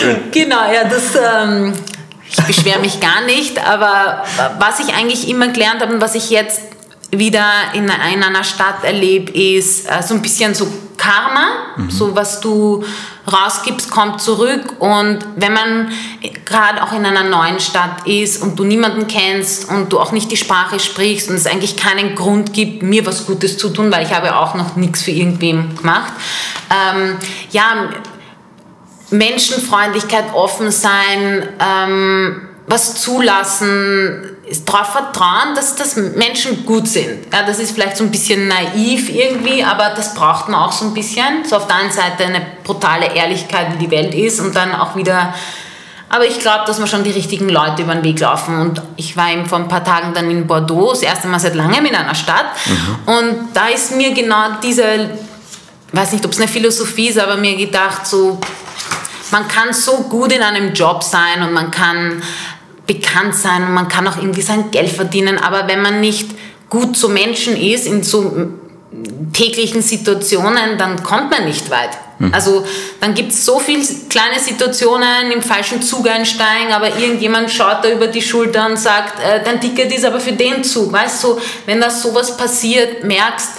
[0.00, 0.30] Schön.
[0.30, 1.14] Genau, ja, das...
[1.16, 1.74] Ähm,
[2.30, 4.22] ich beschwere mich gar nicht, aber
[4.58, 6.60] was ich eigentlich immer gelernt habe und was ich jetzt
[7.10, 11.46] wieder in, in einer Stadt erlebe, ist äh, so ein bisschen so Karma,
[11.76, 11.90] mhm.
[11.90, 12.84] so was du
[13.28, 14.74] rausgibst, kommt zurück.
[14.78, 15.92] Und wenn man
[16.44, 20.30] gerade auch in einer neuen Stadt ist und du niemanden kennst und du auch nicht
[20.30, 24.04] die Sprache sprichst und es eigentlich keinen Grund gibt, mir was Gutes zu tun, weil
[24.04, 26.12] ich habe auch noch nichts für irgendwem gemacht,
[26.70, 27.16] ähm,
[27.50, 27.88] ja,
[29.10, 37.32] Menschenfreundlichkeit, offen sein, ähm, was zulassen, darauf vertrauen, dass das Menschen gut sind.
[37.32, 40.86] Ja, das ist vielleicht so ein bisschen naiv irgendwie, aber das braucht man auch so
[40.86, 41.44] ein bisschen.
[41.44, 44.96] So auf der einen Seite eine brutale Ehrlichkeit, wie die Welt ist und dann auch
[44.96, 45.34] wieder
[46.10, 48.58] aber ich glaube, dass wir schon die richtigen Leute über den Weg laufen.
[48.58, 51.54] Und ich war eben vor ein paar Tagen dann in Bordeaux, das erste Mal seit
[51.54, 52.46] langem in einer Stadt.
[52.66, 53.14] Mhm.
[53.14, 55.10] Und da ist mir genau diese,
[55.92, 58.38] weiß nicht, ob es eine Philosophie ist, aber mir gedacht, so,
[59.30, 62.22] man kann so gut in einem Job sein und man kann
[62.88, 66.30] bekannt sein und man kann auch irgendwie sein Geld verdienen, aber wenn man nicht
[66.68, 68.48] gut zu Menschen ist in so
[69.32, 71.90] täglichen Situationen, dann kommt man nicht weit.
[72.18, 72.32] Mhm.
[72.32, 72.64] Also
[73.00, 77.90] dann gibt es so viele kleine Situationen, im falschen Zug einsteigen, aber irgendjemand schaut da
[77.90, 80.90] über die Schulter und sagt, äh, dein Ticket ist aber für den Zug.
[80.90, 83.50] Weißt du, wenn da sowas passiert, merkst,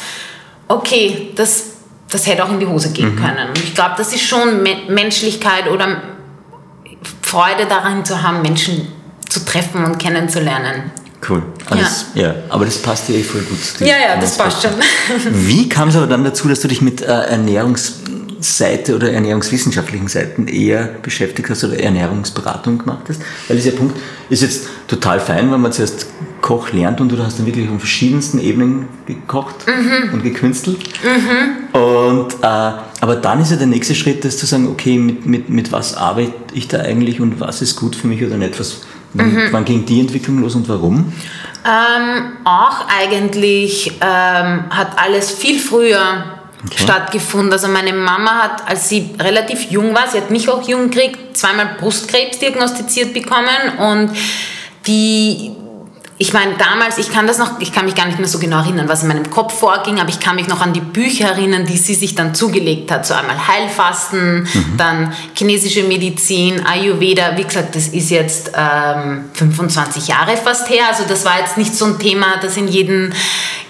[0.67, 1.65] okay, das,
[2.09, 3.19] das hätte auch in die Hose gehen mhm.
[3.19, 3.49] können.
[3.49, 6.01] Und ich glaube, das ist schon Menschlichkeit oder
[7.21, 8.98] Freude daran zu haben, Menschen
[9.29, 10.91] zu treffen und kennenzulernen.
[11.27, 11.43] Cool.
[11.69, 12.23] Alles, ja.
[12.23, 12.35] ja.
[12.49, 13.59] Aber das passt dir eh voll gut.
[13.79, 14.71] Ja, ja, das passt schon.
[15.31, 20.47] Wie kam es aber dann dazu, dass du dich mit äh, Ernährungsseite oder ernährungswissenschaftlichen Seiten
[20.47, 23.21] eher beschäftigt hast oder Ernährungsberatung gemacht hast?
[23.47, 23.97] Weil dieser Punkt
[24.29, 26.07] ist jetzt total fein, wenn man zuerst
[26.41, 30.13] Koch lernt und du hast dann wirklich auf verschiedensten Ebenen gekocht mhm.
[30.13, 30.79] und gekünstelt.
[31.03, 31.79] Mhm.
[31.79, 32.45] Und, äh,
[33.01, 35.95] aber dann ist ja der nächste Schritt, das zu sagen, okay, mit, mit, mit was
[35.95, 38.57] arbeite ich da eigentlich und was ist gut für mich oder nicht?
[38.57, 38.81] Was,
[39.13, 39.47] Wann, mhm.
[39.51, 41.11] wann ging die Entwicklung los und warum?
[41.65, 46.83] Ähm, auch eigentlich ähm, hat alles viel früher okay.
[46.83, 47.51] stattgefunden.
[47.51, 51.35] Also meine Mama hat, als sie relativ jung war, sie hat mich auch jung gekriegt,
[51.35, 54.11] zweimal Brustkrebs diagnostiziert bekommen und
[54.87, 55.51] die
[56.21, 58.57] ich meine, damals, ich kann das noch, ich kann mich gar nicht mehr so genau
[58.57, 61.65] erinnern, was in meinem Kopf vorging, aber ich kann mich noch an die Bücher erinnern,
[61.65, 63.05] die sie sich dann zugelegt hat.
[63.05, 64.73] So einmal Heilfasten, mhm.
[64.77, 67.37] dann chinesische Medizin, Ayurveda.
[67.37, 70.87] Wie gesagt, das ist jetzt ähm, 25 Jahre fast her.
[70.89, 73.13] Also das war jetzt nicht so ein Thema, das in jedem,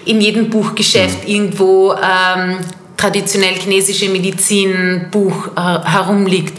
[0.04, 1.30] in jedem Buchgeschäft mhm.
[1.32, 2.56] irgendwo ähm,
[2.96, 6.58] traditionell chinesische Medizin Buch äh, herumliegt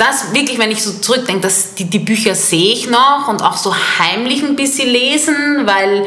[0.00, 3.56] das wirklich, wenn ich so zurückdenke, dass die, die Bücher sehe ich noch und auch
[3.56, 6.06] so heimlich ein bisschen lesen, weil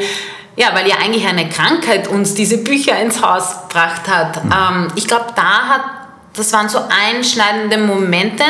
[0.56, 4.44] ja, weil ja eigentlich eine Krankheit uns diese Bücher ins Haus gebracht hat.
[4.44, 4.52] Mhm.
[4.52, 5.82] Ähm, ich glaube, da hat,
[6.34, 8.44] das waren so einschneidende Momente,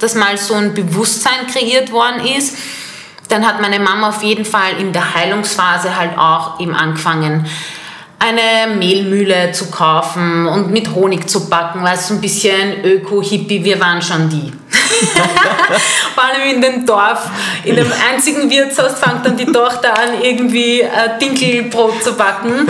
[0.00, 2.56] dass mal so ein Bewusstsein kreiert worden ist.
[3.28, 7.46] Dann hat meine Mama auf jeden Fall in der Heilungsphase halt auch eben angefangen,
[8.24, 13.62] eine Mehlmühle zu kaufen und mit Honig zu backen, weil es so ein bisschen Öko-Hippie,
[13.64, 14.52] wir waren schon die.
[16.14, 17.28] Vor allem in dem Dorf,
[17.64, 22.66] in dem einzigen Wirtshaus fängt dann die Tochter an, irgendwie äh, Dinkelbrot zu backen.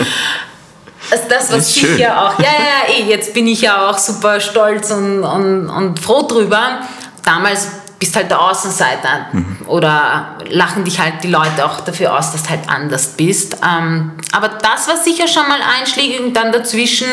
[1.11, 2.07] Also das war sicher schön.
[2.07, 2.39] auch.
[2.39, 6.23] Ja, ja, ja, eh, jetzt bin ich ja auch super stolz und, und, und froh
[6.23, 6.81] drüber.
[7.23, 7.69] Damals
[8.05, 9.57] bist halt der Außenseiter mhm.
[9.67, 13.57] oder lachen dich halt die Leute auch dafür aus, dass du halt anders bist.
[13.67, 17.09] Ähm, aber das war sicher schon mal einschlägig und dann dazwischen,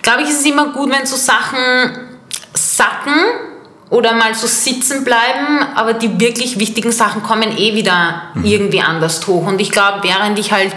[0.00, 1.58] glaube ich, ist es immer gut, wenn so Sachen
[2.54, 3.12] sacken
[3.90, 8.44] oder mal so sitzen bleiben, aber die wirklich wichtigen Sachen kommen eh wieder mhm.
[8.46, 9.46] irgendwie anders hoch.
[9.46, 10.72] Und ich glaube, während ich halt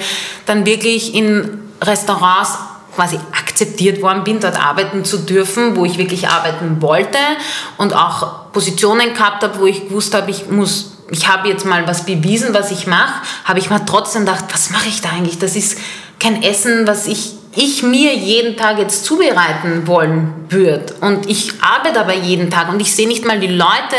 [0.45, 2.57] dann wirklich in Restaurants
[2.95, 7.17] quasi akzeptiert worden bin, dort arbeiten zu dürfen, wo ich wirklich arbeiten wollte
[7.77, 11.87] und auch Positionen gehabt habe, wo ich gewusst habe, ich muss, ich habe jetzt mal
[11.87, 15.39] was bewiesen, was ich mache, habe ich mir trotzdem gedacht, was mache ich da eigentlich?
[15.39, 15.77] Das ist
[16.19, 21.99] kein Essen, was ich ich mir jeden Tag jetzt zubereiten wollen würde und ich arbeite
[21.99, 23.97] aber jeden Tag und ich sehe nicht mal die Leute,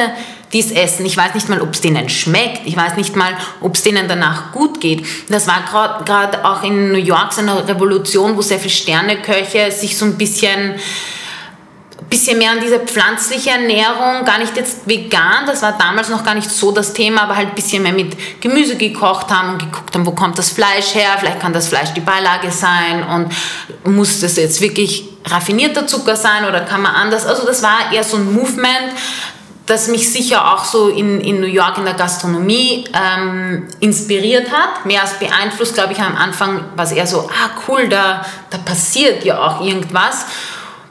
[0.52, 1.06] die es essen.
[1.06, 2.66] Ich weiß nicht mal, ob es denen schmeckt.
[2.66, 5.04] Ich weiß nicht mal, ob es denen danach gut geht.
[5.28, 5.64] Das war
[6.04, 10.16] gerade auch in New York so eine Revolution, wo sehr viele Sterneköche sich so ein
[10.18, 10.74] bisschen
[12.12, 16.34] bisschen mehr an diese pflanzliche Ernährung, gar nicht jetzt vegan, das war damals noch gar
[16.34, 19.94] nicht so das Thema, aber halt ein bisschen mehr mit Gemüse gekocht haben und geguckt
[19.94, 24.20] haben, wo kommt das Fleisch her, vielleicht kann das Fleisch die Beilage sein und muss
[24.20, 28.18] das jetzt wirklich raffinierter Zucker sein oder kann man anders, also das war eher so
[28.18, 28.92] ein Movement,
[29.66, 34.84] das mich sicher auch so in, in New York in der Gastronomie ähm, inspiriert hat,
[34.86, 38.58] mehr als beeinflusst, glaube ich, am Anfang war es eher so, ah cool, da, da
[38.58, 40.26] passiert ja auch irgendwas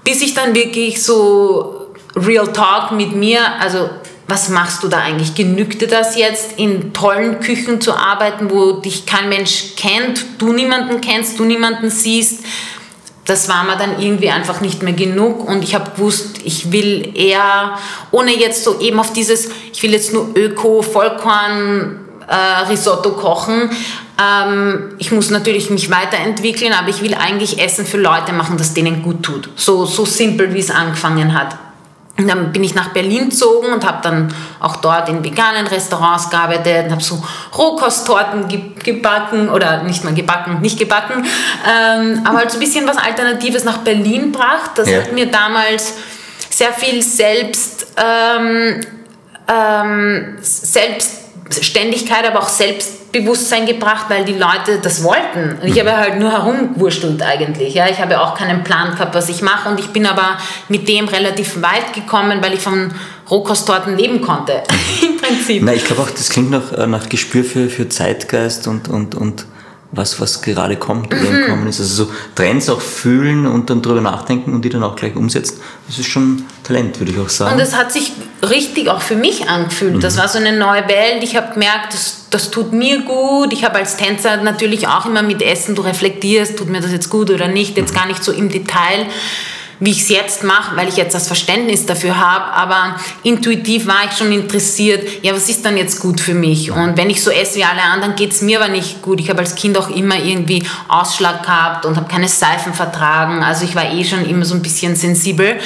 [0.04, 3.90] bis ich dann wirklich so Real Talk mit mir, also
[4.28, 5.36] was machst du da eigentlich?
[5.36, 10.54] Genügt dir das jetzt, in tollen Küchen zu arbeiten, wo dich kein Mensch kennt, du
[10.54, 12.44] niemanden kennst, du niemanden siehst?
[13.26, 17.12] Das war mir dann irgendwie einfach nicht mehr genug und ich habe gewusst, ich will
[17.16, 17.78] eher,
[18.10, 22.36] ohne jetzt so eben auf dieses, ich will jetzt nur Öko, Vollkorn, äh,
[22.70, 23.70] Risotto kochen,
[24.22, 28.74] ähm, ich muss natürlich mich weiterentwickeln, aber ich will eigentlich Essen für Leute machen, das
[28.74, 29.50] denen gut tut.
[29.56, 31.58] So, so simpel, wie es angefangen hat.
[32.22, 36.30] Und dann bin ich nach Berlin gezogen und habe dann auch dort in veganen Restaurants
[36.30, 37.22] gearbeitet und habe so
[37.58, 38.48] Rohkosttorten
[38.84, 41.26] gebacken oder nicht mal gebacken, nicht gebacken,
[41.68, 44.72] ähm, aber halt so ein bisschen was Alternatives nach Berlin gebracht.
[44.76, 45.00] Das ja.
[45.00, 45.96] hat mir damals
[46.50, 48.82] sehr viel selbst, ähm,
[49.48, 50.38] ähm,
[51.52, 55.60] Selbstständigkeit, aber auch selbst Bewusstsein gebracht, weil die Leute das wollten.
[55.62, 57.74] Und ich habe halt nur herumgewurschtelt eigentlich.
[57.74, 57.90] Ja.
[57.90, 59.70] Ich habe auch keinen Plan gehabt, was ich mache.
[59.70, 60.38] Und ich bin aber
[60.70, 62.94] mit dem relativ weit gekommen, weil ich von
[63.30, 64.64] Rohkosttorten leben konnte.
[65.02, 65.62] Im Prinzip.
[65.64, 69.16] Na, ich glaube auch, das klingt nach, äh, nach Gespür für, für Zeitgeist und, und,
[69.16, 69.46] und
[69.92, 71.46] was, was gerade kommt oder mhm.
[71.48, 71.80] kommen ist.
[71.80, 75.60] Also so Trends auch fühlen und dann darüber nachdenken und die dann auch gleich umsetzen,
[75.88, 77.54] das ist schon Talent, würde ich auch sagen.
[77.54, 78.14] Und das hat sich
[78.48, 79.96] richtig auch für mich angefühlt.
[79.96, 80.00] Mhm.
[80.00, 81.24] Das war so eine neue Welt.
[81.24, 83.52] Ich habe gemerkt, das, das tut mir gut.
[83.52, 87.10] Ich habe als Tänzer natürlich auch immer mit Essen, du reflektierst, tut mir das jetzt
[87.10, 87.98] gut oder nicht, jetzt mhm.
[87.98, 89.08] gar nicht so im Detail
[89.82, 94.06] wie ich es jetzt mache, weil ich jetzt das Verständnis dafür habe, aber intuitiv war
[94.10, 96.72] ich schon interessiert, ja, was ist dann jetzt gut für mich?
[96.72, 99.20] Und wenn ich so esse wie alle anderen, geht es mir aber nicht gut.
[99.20, 103.66] Ich habe als Kind auch immer irgendwie Ausschlag gehabt und habe keine Seifen vertragen, also
[103.66, 105.60] ich war eh schon immer so ein bisschen sensibel.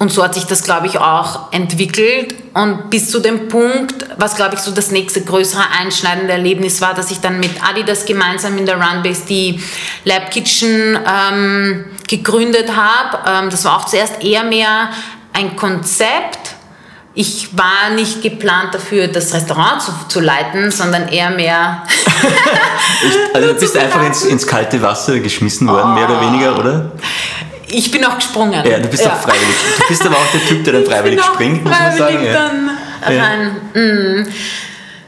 [0.00, 2.34] Und so hat sich das, glaube ich, auch entwickelt.
[2.54, 6.94] Und bis zu dem Punkt, was, glaube ich, so das nächste größere einschneidende Erlebnis war,
[6.94, 9.62] dass ich dann mit Adidas gemeinsam in der Runbase die
[10.06, 13.18] Lab Kitchen ähm, gegründet habe.
[13.26, 14.88] Ähm, das war auch zuerst eher mehr
[15.34, 16.54] ein Konzept.
[17.12, 21.82] Ich war nicht geplant dafür, das Restaurant zu, zu leiten, sondern eher mehr.
[23.02, 25.94] ich, also du bist einfach ins, ins, kalte Wasser geschmissen worden, oh.
[25.94, 26.92] mehr oder weniger, oder?
[27.70, 28.64] Ich bin auch gesprungen.
[28.64, 29.12] Ja, du bist ja.
[29.12, 29.54] auch freiwillig.
[29.78, 32.18] Du bist aber auch der Typ, der dann freiwillig springt, muss man sagen.
[32.32, 33.22] Dann ja.
[33.22, 33.50] rein.
[33.74, 34.26] Mhm.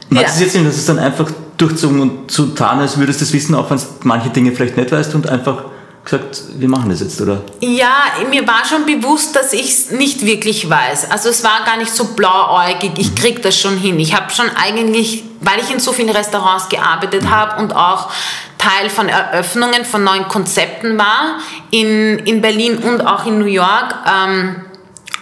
[0.09, 0.27] Man ja.
[0.27, 3.25] hat es jetzt nicht, dass es dann einfach durchzogen und zu tarnen, als würdest du
[3.25, 5.65] das wissen, auch wenn du manche Dinge vielleicht nicht weißt und einfach
[6.03, 7.41] gesagt, wir machen das jetzt, oder?
[7.61, 11.09] Ja, mir war schon bewusst, dass ich es nicht wirklich weiß.
[11.09, 13.15] Also es war gar nicht so blauäugig, ich mhm.
[13.15, 13.99] krieg das schon hin.
[13.99, 17.29] Ich habe schon eigentlich, weil ich in so vielen Restaurants gearbeitet mhm.
[17.29, 18.09] habe und auch
[18.57, 21.39] Teil von Eröffnungen von neuen Konzepten war,
[21.71, 24.55] in, in Berlin und auch in New York, ähm,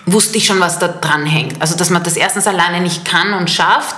[0.06, 1.62] wusste ich schon, was da dran hängt.
[1.62, 3.96] Also dass man das erstens alleine nicht kann und schafft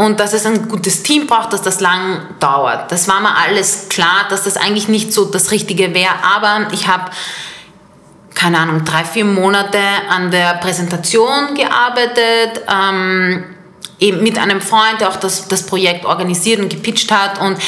[0.00, 2.90] und dass es ein gutes Team braucht, dass das lang dauert.
[2.90, 6.88] Das war mir alles klar, dass das eigentlich nicht so das Richtige wäre, aber ich
[6.88, 7.10] habe
[8.34, 13.44] keine Ahnung, drei, vier Monate an der Präsentation gearbeitet, ähm,
[13.98, 17.58] eben mit einem Freund, der auch das, das Projekt organisiert und gepitcht hat und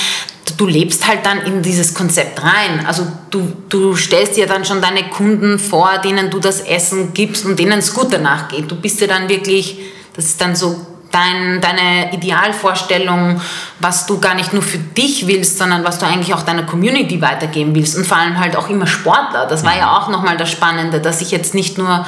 [0.57, 2.87] du lebst halt dann in dieses Konzept rein.
[2.87, 7.45] Also du, du stellst dir dann schon deine Kunden vor, denen du das Essen gibst
[7.45, 8.71] und denen es gut danach geht.
[8.71, 9.77] Du bist ja dann wirklich,
[10.15, 13.41] das ist dann so dein, deine Idealvorstellung,
[13.79, 17.21] was du gar nicht nur für dich willst, sondern was du eigentlich auch deiner Community
[17.21, 17.97] weitergeben willst.
[17.97, 19.47] Und vor allem halt auch immer Sportler.
[19.47, 22.07] Das war ja auch nochmal das Spannende, dass ich jetzt nicht nur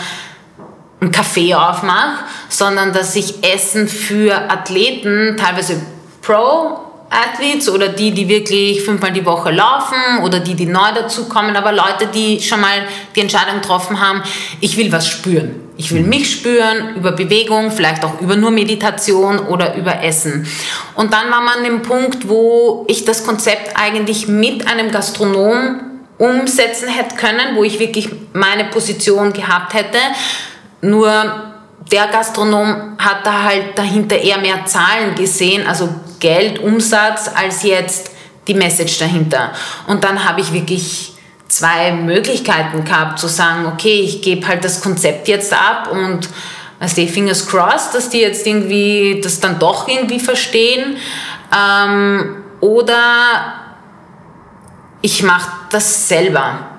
[1.00, 5.80] ein Café aufmache, sondern dass ich Essen für Athleten, teilweise
[6.22, 11.56] Pro Athletes oder die, die wirklich fünfmal die Woche laufen oder die, die neu dazukommen,
[11.56, 14.22] aber Leute, die schon mal die Entscheidung getroffen haben,
[14.60, 15.60] ich will was spüren.
[15.76, 20.46] Ich will mich spüren über Bewegung, vielleicht auch über nur Meditation oder über Essen.
[20.94, 25.80] Und dann war man an dem Punkt, wo ich das Konzept eigentlich mit einem Gastronom
[26.18, 29.98] umsetzen hätte können, wo ich wirklich meine Position gehabt hätte.
[30.80, 31.10] Nur
[31.90, 35.88] der Gastronom hat da halt dahinter eher mehr Zahlen gesehen, also
[36.24, 38.10] Geld, Umsatz, als jetzt
[38.48, 39.52] die Message dahinter.
[39.86, 41.12] Und dann habe ich wirklich
[41.48, 46.26] zwei Möglichkeiten gehabt, zu sagen, okay, ich gebe halt das Konzept jetzt ab und
[46.80, 50.96] also die Fingers crossed, dass die jetzt irgendwie das dann doch irgendwie verstehen.
[51.54, 53.54] Ähm, oder
[55.02, 56.70] ich mache das selber.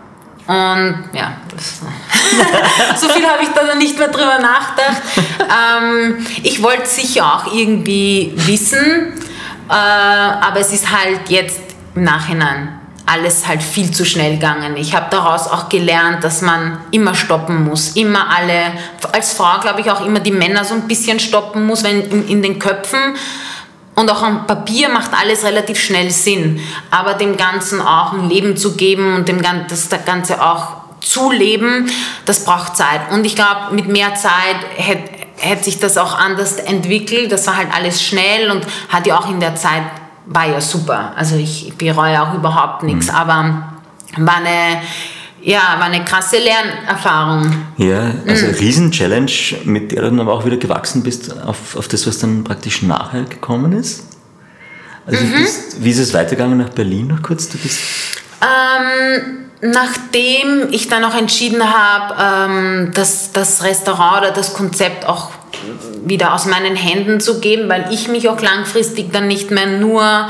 [0.48, 1.38] Und ja,
[2.98, 5.02] so viel habe ich da nicht mehr drüber nachgedacht.
[5.40, 9.14] Ähm, ich wollte sicher auch irgendwie wissen,
[9.70, 11.62] äh, aber es ist halt jetzt
[11.96, 14.78] im Nachhinein alles halt viel zu schnell gegangen.
[14.78, 18.74] Ich habe daraus auch gelernt, dass man immer stoppen muss, immer alle,
[19.12, 22.28] als Frau glaube ich auch immer die Männer so ein bisschen stoppen muss, wenn in,
[22.28, 23.16] in den Köpfen
[23.96, 26.60] und auch am Papier macht alles relativ schnell Sinn,
[26.92, 31.90] aber dem Ganzen auch ein Leben zu geben und dem das Ganze auch zu leben,
[32.26, 33.12] das braucht Zeit.
[33.12, 37.32] Und ich glaube, mit mehr Zeit hätte hätte sich das auch anders entwickelt.
[37.32, 39.84] Das war halt alles schnell und hat ja auch in der Zeit
[40.26, 41.14] war ja super.
[41.16, 43.16] Also ich bereue auch überhaupt nichts, mhm.
[43.16, 43.76] aber
[44.18, 44.82] war eine,
[45.42, 47.52] ja, war eine krasse Lernerfahrung.
[47.78, 48.54] Ja, also mhm.
[48.54, 49.32] Riesen-Challenge,
[49.66, 52.82] mit der du dann aber auch wieder gewachsen bist auf, auf das, was dann praktisch
[52.82, 54.08] nachher gekommen ist.
[55.06, 55.34] Also mhm.
[55.34, 57.48] bist, wie ist es weitergegangen nach Berlin noch kurz?
[57.50, 57.80] Du bist
[58.42, 62.16] ähm, nachdem ich dann auch entschieden habe,
[62.52, 65.32] ähm, dass das Restaurant oder das Konzept auch
[66.06, 70.30] wieder aus meinen Händen zu geben, weil ich mich auch langfristig dann nicht mehr nur,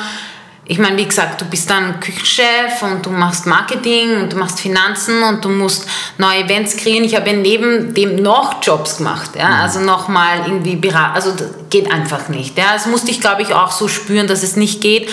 [0.63, 4.59] ich meine, wie gesagt, du bist dann Küchenchef und du machst Marketing und du machst
[4.59, 7.03] Finanzen und du musst neue Events kreieren.
[7.03, 9.61] Ich habe neben dem noch Jobs gemacht, ja, mhm.
[9.61, 12.57] also nochmal irgendwie beraten, also das geht einfach nicht.
[12.57, 15.09] Ja, das musste ich, glaube ich, auch so spüren, dass es nicht geht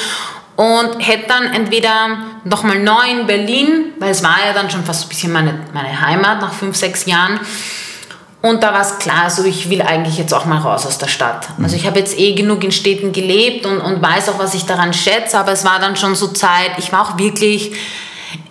[0.56, 5.05] und hätte dann entweder nochmal neu in Berlin, weil es war ja dann schon fast
[5.05, 7.40] ein bisschen meine, meine Heimat nach fünf, sechs Jahren,
[8.42, 11.07] und da war es klar, so ich will eigentlich jetzt auch mal raus aus der
[11.07, 11.46] Stadt.
[11.62, 14.66] Also ich habe jetzt eh genug in Städten gelebt und, und weiß auch, was ich
[14.66, 17.72] daran schätze, aber es war dann schon so Zeit, ich war auch wirklich,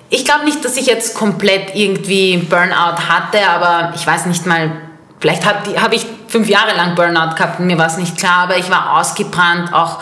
[0.10, 4.72] ich glaube nicht, dass ich jetzt komplett irgendwie Burnout hatte, aber ich weiß nicht mal,
[5.20, 8.58] vielleicht habe ich fünf Jahre lang Burnout gehabt und mir war es nicht klar, aber
[8.58, 10.00] ich war ausgebrannt auch.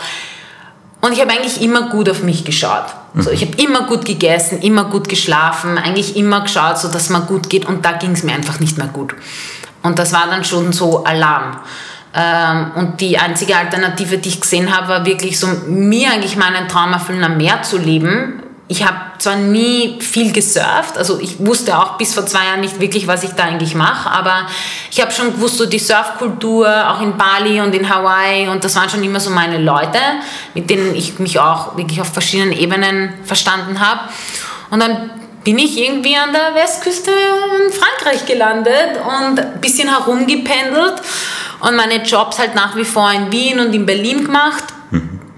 [1.00, 2.94] Und ich habe eigentlich immer gut auf mich geschaut.
[3.14, 7.22] Also ich habe immer gut gegessen, immer gut geschlafen, eigentlich immer geschaut, so dass mir
[7.22, 9.14] gut geht und da ging es mir einfach nicht mehr gut.
[9.82, 11.58] Und das war dann schon so Alarm.
[12.12, 16.68] Ähm, und die einzige Alternative, die ich gesehen habe, war wirklich so, mir eigentlich meinen
[16.68, 18.42] Traum erfüllen, am Meer zu leben.
[18.68, 22.80] Ich habe zwar nie viel gesurft, also ich wusste auch bis vor zwei Jahren nicht
[22.80, 24.46] wirklich, was ich da eigentlich mache, aber
[24.90, 28.74] ich habe schon gewusst, so die Surfkultur, auch in Bali und in Hawaii, und das
[28.76, 29.98] waren schon immer so meine Leute,
[30.54, 34.00] mit denen ich mich auch wirklich auf verschiedenen Ebenen verstanden habe.
[34.70, 35.10] Und dann
[35.44, 40.94] bin ich irgendwie an der Westküste in Frankreich gelandet und ein bisschen herumgependelt
[41.60, 44.64] und meine Jobs halt nach wie vor in Wien und in Berlin gemacht.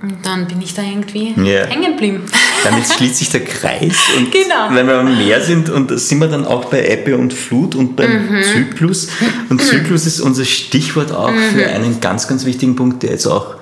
[0.03, 1.67] Und dann bin ich da irgendwie yeah.
[1.67, 2.25] hängen geblieben.
[2.65, 3.97] Damit schließt sich der Kreis.
[4.17, 4.69] Und genau.
[4.71, 7.77] wenn wir am Meer sind, und da sind wir dann auch bei Ebbe und Flut
[7.77, 8.43] und beim mhm.
[8.43, 9.09] Zyklus.
[9.49, 11.55] Und Zyklus ist unser Stichwort auch mhm.
[11.55, 13.55] für einen ganz, ganz wichtigen Punkt, der jetzt auch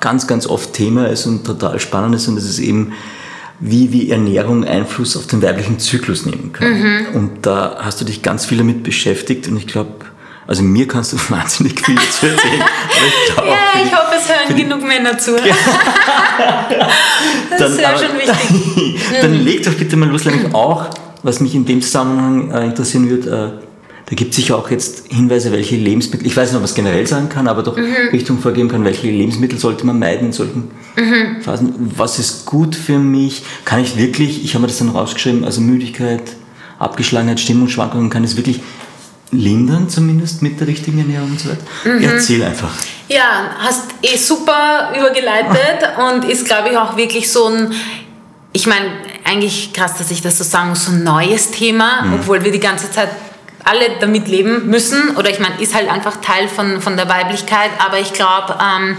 [0.00, 2.28] ganz, ganz oft Thema ist und total spannend ist.
[2.28, 2.92] Und das ist eben
[3.60, 6.80] wie, wie Ernährung Einfluss auf den weiblichen Zyklus nehmen kann.
[6.80, 7.06] Mhm.
[7.14, 9.92] Und da hast du dich ganz viel damit beschäftigt und ich glaube,
[10.48, 12.54] also mir kannst du wahnsinnig viel zu erzählen.
[12.54, 12.60] ich
[13.36, 15.32] ja, ich hoffe, es hören genug Männer zu.
[15.36, 15.44] das
[17.58, 19.00] dann, ist ja aber, schon wichtig.
[19.20, 19.44] dann mhm.
[19.44, 20.86] leg doch bitte mal los, nämlich auch,
[21.22, 23.64] was mich in dem Zusammenhang äh, interessieren würde, äh,
[24.08, 26.74] da gibt es sicher auch jetzt Hinweise, welche Lebensmittel, ich weiß nicht, ob man es
[26.74, 28.08] generell sagen kann, aber doch mhm.
[28.10, 31.42] Richtung vorgeben kann, welche Lebensmittel sollte man meiden in solchen mhm.
[31.42, 31.74] Phasen.
[31.94, 33.42] Was ist gut für mich?
[33.66, 36.22] Kann ich wirklich, ich habe mir das dann rausgeschrieben, also Müdigkeit,
[36.78, 38.62] Abgeschlagenheit, Stimmungsschwankungen, kann es wirklich
[39.30, 41.64] lindern, zumindest mit der richtigen Ernährung und so weiter?
[41.84, 42.02] Mhm.
[42.02, 42.70] Erzähl einfach.
[43.08, 47.74] Ja, hast eh super übergeleitet und ist, glaube ich, auch wirklich so ein
[48.52, 48.90] ich meine,
[49.24, 52.14] eigentlich krass, dass ich das so sagen muss, so ein neues Thema, mhm.
[52.14, 53.10] obwohl wir die ganze Zeit
[53.64, 55.16] alle damit leben müssen.
[55.16, 57.70] Oder ich meine, ist halt einfach Teil von, von der Weiblichkeit.
[57.78, 58.96] Aber ich glaube, ähm,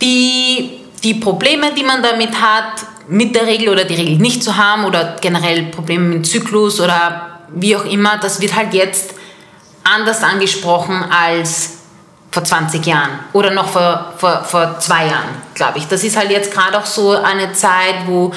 [0.00, 4.56] die, die Probleme, die man damit hat, mit der Regel oder die Regel nicht zu
[4.56, 9.14] haben oder generell Probleme mit Zyklus oder wie auch immer, das wird halt jetzt
[9.94, 11.78] anders angesprochen als
[12.30, 15.88] vor 20 Jahren oder noch vor, vor, vor zwei Jahren, glaube ich.
[15.88, 18.32] Das ist halt jetzt gerade auch so eine Zeit, wo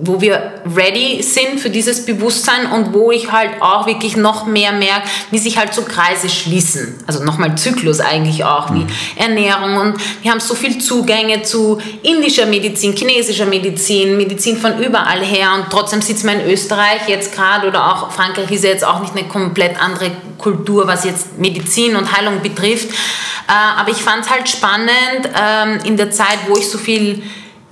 [0.00, 4.72] wo wir ready sind für dieses Bewusstsein und wo ich halt auch wirklich noch mehr
[4.72, 6.94] merke, wie sich halt so Kreise schließen.
[7.06, 8.88] Also nochmal Zyklus eigentlich auch, wie mhm.
[9.16, 15.20] Ernährung und wir haben so viel Zugänge zu indischer Medizin, chinesischer Medizin, Medizin von überall
[15.20, 18.84] her und trotzdem sitzt man in Österreich jetzt gerade oder auch Frankreich ist ja jetzt
[18.84, 22.90] auch nicht eine komplett andere Kultur, was jetzt Medizin und Heilung betrifft.
[22.90, 24.90] Äh, aber ich fand es halt spannend
[25.38, 27.22] ähm, in der Zeit, wo ich so viel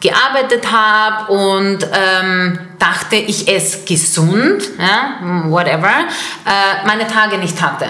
[0.03, 5.89] gearbeitet habe und ähm, dachte, ich esse gesund, ja, whatever,
[6.45, 7.87] äh, meine Tage nicht hatte.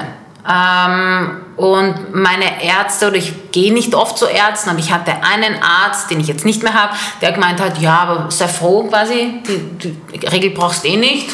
[0.49, 5.63] Ähm, und meine Ärzte, oder ich gehe nicht oft zu Ärzten, aber ich hatte einen
[5.63, 9.43] Arzt, den ich jetzt nicht mehr habe, der gemeint hat, ja, aber sei froh quasi,
[9.47, 11.31] die, die Regel brauchst eh nicht,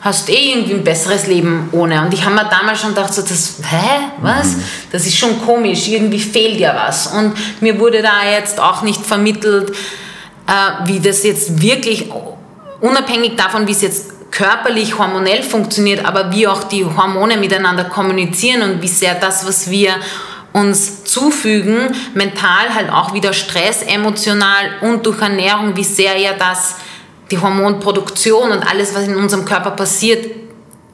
[0.00, 2.02] hast eh irgendwie ein besseres Leben ohne.
[2.02, 4.56] Und ich habe mir damals schon gedacht, so, das, hä, was?
[4.56, 4.64] Mhm.
[4.90, 7.08] Das ist schon komisch, irgendwie fehlt ja was.
[7.08, 9.72] Und mir wurde da jetzt auch nicht vermittelt,
[10.46, 12.10] äh, wie das jetzt wirklich,
[12.80, 18.62] unabhängig davon, wie es jetzt körperlich, hormonell funktioniert, aber wie auch die Hormone miteinander kommunizieren
[18.62, 19.94] und wie sehr das, was wir
[20.52, 26.76] uns zufügen, mental halt auch wieder Stress, emotional und durch Ernährung, wie sehr ja das
[27.30, 30.26] die Hormonproduktion und alles, was in unserem Körper passiert,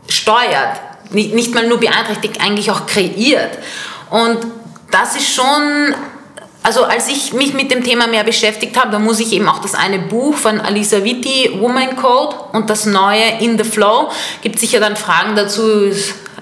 [0.09, 0.81] steuert.
[1.11, 3.59] Nicht, nicht mal nur beeinträchtigt, eigentlich auch kreiert.
[4.11, 4.39] Und
[4.91, 5.95] das ist schon
[6.63, 9.61] also als ich mich mit dem Thema mehr beschäftigt habe, da muss ich eben auch
[9.61, 14.11] das eine Buch von Alisa Vitti, Woman Code und das neue In the Flow,
[14.43, 15.91] gibt sicher dann Fragen dazu,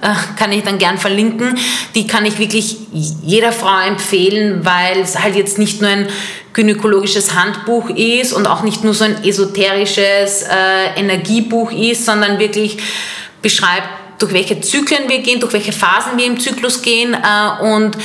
[0.02, 1.58] äh, kann ich dann gern verlinken.
[1.94, 6.08] Die kann ich wirklich jeder Frau empfehlen, weil es halt jetzt nicht nur ein
[6.52, 12.78] gynäkologisches Handbuch ist und auch nicht nur so ein esoterisches äh, Energiebuch ist, sondern wirklich
[13.40, 17.96] beschreibt, durch welche Zyklen wir gehen, durch welche Phasen wir im Zyklus gehen äh, und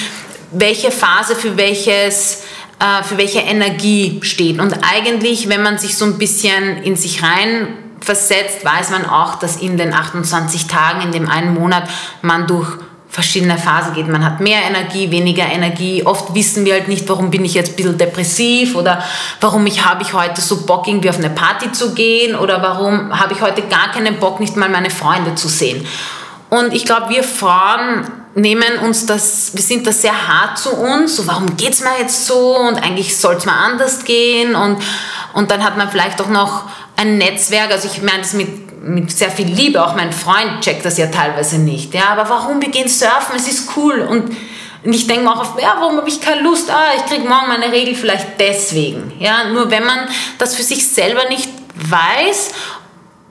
[0.60, 2.44] welche Phase für welches
[2.80, 4.60] äh, für welche Energie steht.
[4.60, 7.70] Und eigentlich, wenn man sich so ein bisschen in sich rein
[8.02, 11.90] versetzt, weiß man auch, dass in den 28 Tagen, in dem einen Monat,
[12.22, 12.68] man durch
[13.08, 14.10] verschiedene Phasen geht.
[14.10, 16.06] Man hat mehr Energie, weniger Energie.
[16.06, 19.02] Oft wissen wir halt nicht, warum bin ich jetzt ein bisschen depressiv oder
[19.40, 23.18] warum ich, habe ich heute so Bock, irgendwie auf eine Party zu gehen oder warum
[23.18, 25.88] habe ich heute gar keinen Bock, nicht mal meine Freunde zu sehen.
[26.50, 28.06] Und ich glaube, wir Frauen
[28.36, 31.98] nehmen uns das, wir sind da sehr hart zu uns, so warum geht es mir
[32.00, 32.58] jetzt so?
[32.58, 34.56] Und eigentlich soll es mal anders gehen.
[34.56, 34.84] Und,
[35.34, 36.64] und dann hat man vielleicht auch noch
[36.98, 40.86] ein Netzwerk, also ich meine das mit, mit sehr viel Liebe, auch mein Freund checkt
[40.86, 44.00] das ja teilweise nicht, ja, aber warum, wir gehen surfen, es ist cool.
[44.02, 44.36] Und
[44.84, 46.70] ich denke auch auf, ja, warum habe ich keine Lust?
[46.70, 49.12] Ah, ich kriege morgen meine Regel vielleicht deswegen.
[49.20, 50.08] Ja, nur wenn man
[50.38, 52.52] das für sich selber nicht weiß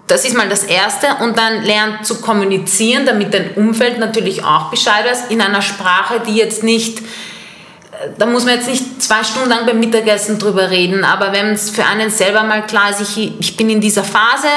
[0.07, 1.07] das ist mal das Erste.
[1.21, 6.21] Und dann lernt zu kommunizieren, damit dein Umfeld natürlich auch Bescheid weiß, in einer Sprache,
[6.27, 10.71] die jetzt nicht, äh, da muss man jetzt nicht zwei Stunden lang beim Mittagessen drüber
[10.71, 14.05] reden, aber wenn es für einen selber mal klar ist, ich, ich bin in dieser
[14.05, 14.49] Phase,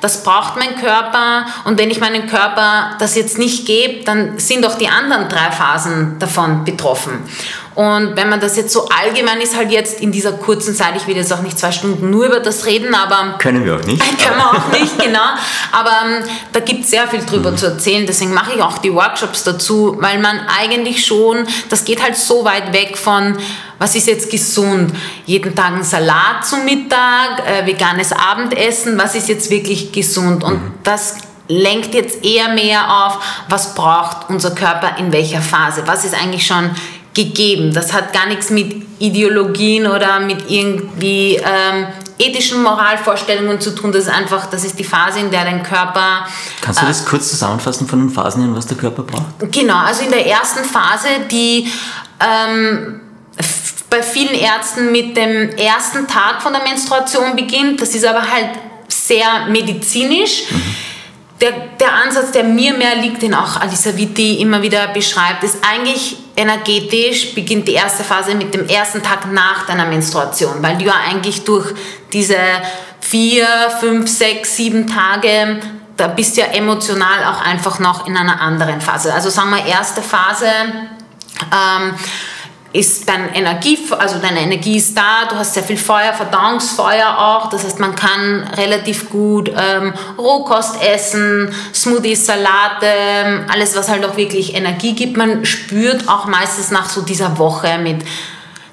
[0.00, 4.64] das braucht mein Körper und wenn ich meinen Körper das jetzt nicht gebe, dann sind
[4.64, 7.24] auch die anderen drei Phasen davon betroffen.
[7.74, 11.08] Und wenn man das jetzt so allgemein ist, halt jetzt in dieser kurzen Zeit, ich
[11.08, 13.36] will jetzt auch nicht zwei Stunden nur über das reden, aber.
[13.38, 14.00] Können wir auch nicht.
[14.24, 15.26] Können wir auch nicht, genau.
[15.72, 17.56] Aber ähm, da gibt es sehr viel drüber mhm.
[17.56, 18.06] zu erzählen.
[18.06, 22.44] Deswegen mache ich auch die Workshops dazu, weil man eigentlich schon, das geht halt so
[22.44, 23.36] weit weg von,
[23.78, 24.92] was ist jetzt gesund?
[25.26, 30.44] Jeden Tag ein Salat zum Mittag, äh, veganes Abendessen, was ist jetzt wirklich gesund?
[30.44, 30.72] Und mhm.
[30.84, 31.16] das
[31.48, 33.18] lenkt jetzt eher mehr auf,
[33.48, 35.82] was braucht unser Körper in welcher Phase?
[35.86, 36.70] Was ist eigentlich schon
[37.14, 37.72] gegeben.
[37.72, 41.86] Das hat gar nichts mit Ideologien oder mit irgendwie ähm,
[42.18, 43.92] ethischen Moralvorstellungen zu tun.
[43.92, 46.26] Das ist einfach, das ist die Phase, in der dein Körper.
[46.60, 49.52] Kannst du das äh, kurz zusammenfassen von den Phasen, was der Körper braucht?
[49.52, 51.70] Genau, also in der ersten Phase, die
[52.20, 53.00] ähm,
[53.88, 58.50] bei vielen Ärzten mit dem ersten Tag von der Menstruation beginnt, das ist aber halt
[58.88, 60.44] sehr medizinisch.
[60.50, 60.74] Mhm
[61.40, 65.58] der, der Ansatz, der mir mehr liegt, den auch Alisa Vitti immer wieder beschreibt, ist
[65.62, 70.84] eigentlich energetisch beginnt die erste Phase mit dem ersten Tag nach deiner Menstruation, weil du
[70.84, 71.74] ja eigentlich durch
[72.12, 72.36] diese
[73.00, 73.46] vier,
[73.80, 75.60] fünf, sechs, sieben Tage,
[75.96, 79.12] da bist du ja emotional auch einfach noch in einer anderen Phase.
[79.12, 80.46] Also sagen wir erste Phase,
[81.52, 81.94] ähm,
[82.74, 87.48] ist deine Energie, also deine Energie ist da, du hast sehr viel Feuer, Verdauungsfeuer auch,
[87.48, 94.16] das heißt, man kann relativ gut ähm, Rohkost essen, Smoothies, Salate, alles, was halt auch
[94.16, 95.16] wirklich Energie gibt.
[95.16, 98.04] Man spürt auch meistens nach so dieser Woche mit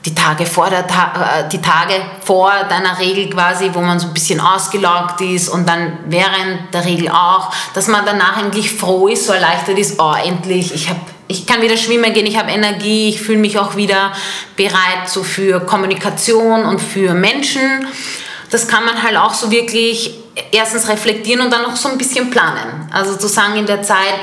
[0.04, 1.94] die Tage vor der Ta äh, die Tage
[2.24, 6.86] vor deiner Regel quasi, wo man so ein bisschen ausgelaugt ist und dann während der
[6.86, 11.02] Regel auch, dass man danach eigentlich froh ist, so erleichtert ist, oh endlich, ich habe
[11.32, 14.12] ich kann wieder schwimmen gehen, ich habe Energie, ich fühle mich auch wieder
[14.56, 17.88] bereit so für Kommunikation und für Menschen.
[18.50, 20.14] Das kann man halt auch so wirklich
[20.52, 22.90] erstens reflektieren und dann noch so ein bisschen planen.
[22.92, 24.16] Also zu sagen, in der Zeit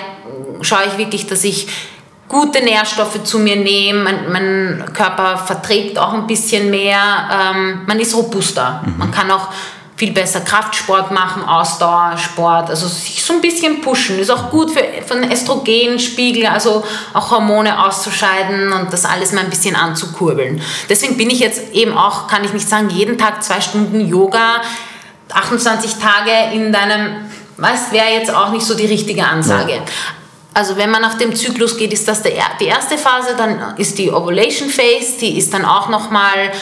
[0.61, 1.69] schaue ich wirklich, dass ich
[2.29, 7.99] gute Nährstoffe zu mir nehme, mein, mein Körper verträgt auch ein bisschen mehr, ähm, man
[7.99, 8.83] ist robuster.
[8.85, 8.99] Mhm.
[8.99, 9.49] Man kann auch
[9.99, 14.21] viel besser Kraftsport machen, Ausdauersport, also sich so ein bisschen pushen.
[14.21, 19.41] Ist auch gut für, für den Östrogenspiegel, also auch Hormone auszuscheiden und das alles mal
[19.41, 20.63] ein bisschen anzukurbeln.
[20.89, 24.63] Deswegen bin ich jetzt eben auch, kann ich nicht sagen, jeden Tag zwei Stunden Yoga.
[25.35, 29.73] 28 Tage in deinem, was wäre jetzt auch nicht so die richtige Ansage.
[29.73, 29.83] Ja.
[30.55, 33.99] Also wenn man nach dem Zyklus geht, ist das der, die erste Phase, dann ist
[33.99, 36.53] die Ovulation Phase, die ist dann auch nochmal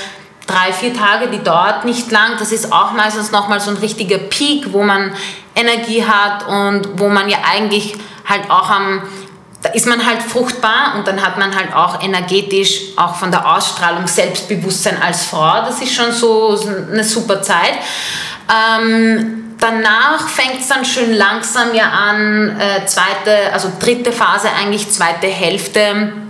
[0.46, 2.36] drei, vier Tage, die dauert nicht lang.
[2.38, 5.12] Das ist auch meistens nochmal so ein richtiger Peak, wo man
[5.54, 7.94] Energie hat und wo man ja eigentlich
[8.24, 9.02] halt auch am,
[9.62, 13.54] da ist man halt fruchtbar und dann hat man halt auch energetisch, auch von der
[13.56, 15.62] Ausstrahlung, Selbstbewusstsein als Frau.
[15.62, 16.58] Das ist schon so
[16.92, 17.74] eine super Zeit.
[18.48, 24.90] Ähm, danach fängt es dann schön langsam ja an, äh, zweite, also dritte Phase eigentlich,
[24.90, 26.25] zweite Hälfte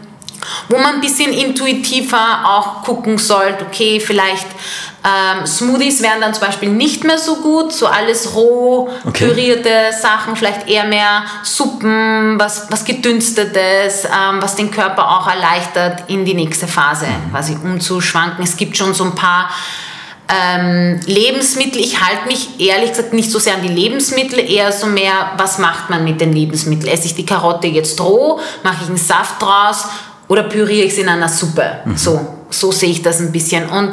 [0.68, 4.46] wo man ein bisschen intuitiver auch gucken sollte, okay, vielleicht
[5.06, 9.28] ähm, Smoothies wären dann zum Beispiel nicht mehr so gut, so alles roh, okay.
[9.28, 9.70] pürierte
[10.00, 16.24] Sachen, vielleicht eher mehr Suppen, was, was gedünstetes, ähm, was den Körper auch erleichtert, in
[16.24, 17.30] die nächste Phase mhm.
[17.30, 18.42] quasi umzuschwanken.
[18.42, 19.48] Es gibt schon so ein paar
[20.28, 24.86] ähm, Lebensmittel, ich halte mich ehrlich gesagt nicht so sehr an die Lebensmittel, eher so
[24.86, 26.92] mehr, was macht man mit den Lebensmitteln?
[26.92, 29.84] Esse ich die Karotte jetzt roh, mache ich einen Saft draus
[30.28, 31.80] oder püriere ich es in einer Suppe.
[31.84, 31.96] Mhm.
[31.96, 32.20] So,
[32.50, 33.68] so sehe ich das ein bisschen.
[33.68, 33.92] Und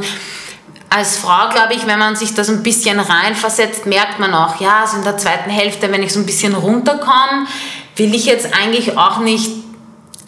[0.89, 4.85] als Frau, glaube ich, wenn man sich das ein bisschen reinversetzt, merkt man auch, ja,
[4.85, 7.47] so in der zweiten Hälfte, wenn ich so ein bisschen runterkomme,
[7.95, 9.51] will ich jetzt eigentlich auch nicht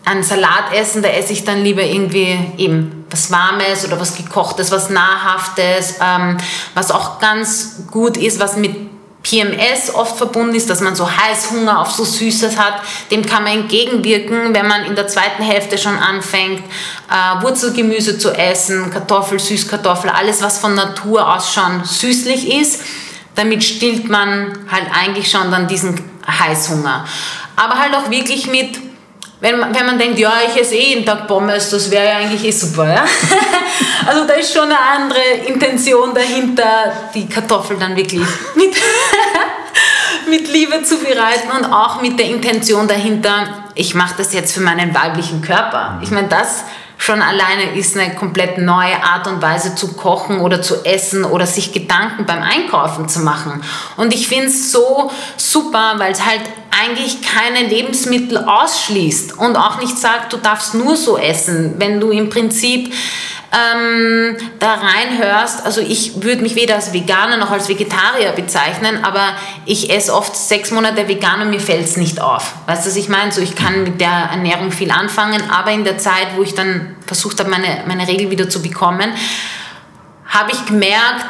[0.05, 4.71] einen Salat essen, da esse ich dann lieber irgendwie eben was Warmes oder was Gekochtes,
[4.71, 6.37] was Nahrhaftes, ähm,
[6.75, 8.84] was auch ganz gut ist, was mit
[9.25, 12.75] PMS oft verbunden ist, dass man so Heißhunger auf so Süßes hat,
[13.09, 16.59] dem kann man entgegenwirken, wenn man in der zweiten Hälfte schon anfängt,
[17.09, 22.83] äh, Wurzelgemüse zu essen, Kartoffel, Süßkartoffel, alles was von Natur aus schon süßlich ist.
[23.33, 27.05] Damit stillt man halt eigentlich schon dann diesen Heißhunger.
[27.55, 28.79] Aber halt auch wirklich mit
[29.45, 32.43] wenn wenn man denkt, ja, ich esse eh jeden Tag Pommes, das wäre ja eigentlich
[32.43, 32.87] eh super.
[32.87, 33.05] Ja?
[34.07, 38.21] also da ist schon eine andere Intention dahinter, die Kartoffel dann wirklich
[38.55, 38.75] mit,
[40.27, 44.61] mit Liebe zu bereiten und auch mit der Intention dahinter, ich mache das jetzt für
[44.61, 45.99] meinen weiblichen Körper.
[46.01, 46.63] Ich meine, das
[46.97, 51.45] schon alleine ist eine komplett neue Art und Weise zu kochen oder zu essen oder
[51.45, 53.61] sich Gedanken beim Einkaufen zu machen.
[53.97, 56.41] Und ich finde es so super, weil es halt
[56.81, 62.11] eigentlich keine Lebensmittel ausschließt und auch nicht sagt, du darfst nur so essen, wenn du
[62.11, 62.93] im Prinzip
[63.55, 69.29] ähm, da reinhörst, also ich würde mich weder als Veganer noch als Vegetarier bezeichnen, aber
[69.65, 72.53] ich esse oft sechs Monate vegan und mir fällt es nicht auf.
[72.65, 73.31] Weißt du, was ich meine?
[73.31, 76.95] So, ich kann mit der Ernährung viel anfangen, aber in der Zeit, wo ich dann
[77.05, 79.13] versucht habe, meine, meine Regel wieder zu bekommen,
[80.27, 81.25] habe ich gemerkt,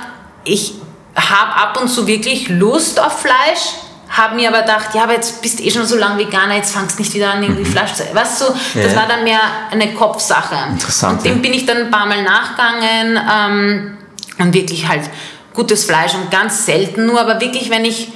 [0.45, 0.75] ich
[1.15, 3.75] habe ab und zu wirklich Lust auf Fleisch,
[4.17, 6.73] habe mir aber gedacht, ja, aber jetzt bist du eh schon so lange Veganer, jetzt
[6.73, 7.71] fangst du nicht wieder an, irgendwie mhm.
[7.71, 8.15] Fleisch zu essen.
[8.15, 8.45] Weißt du,
[8.81, 8.95] das ja.
[8.95, 9.39] war dann mehr
[9.71, 10.55] eine Kopfsache.
[10.71, 11.17] Interessant.
[11.17, 13.97] Und dem bin ich dann ein paar Mal nachgegangen ähm,
[14.37, 15.09] und wirklich halt
[15.53, 18.09] gutes Fleisch und ganz selten nur, aber wirklich, wenn ich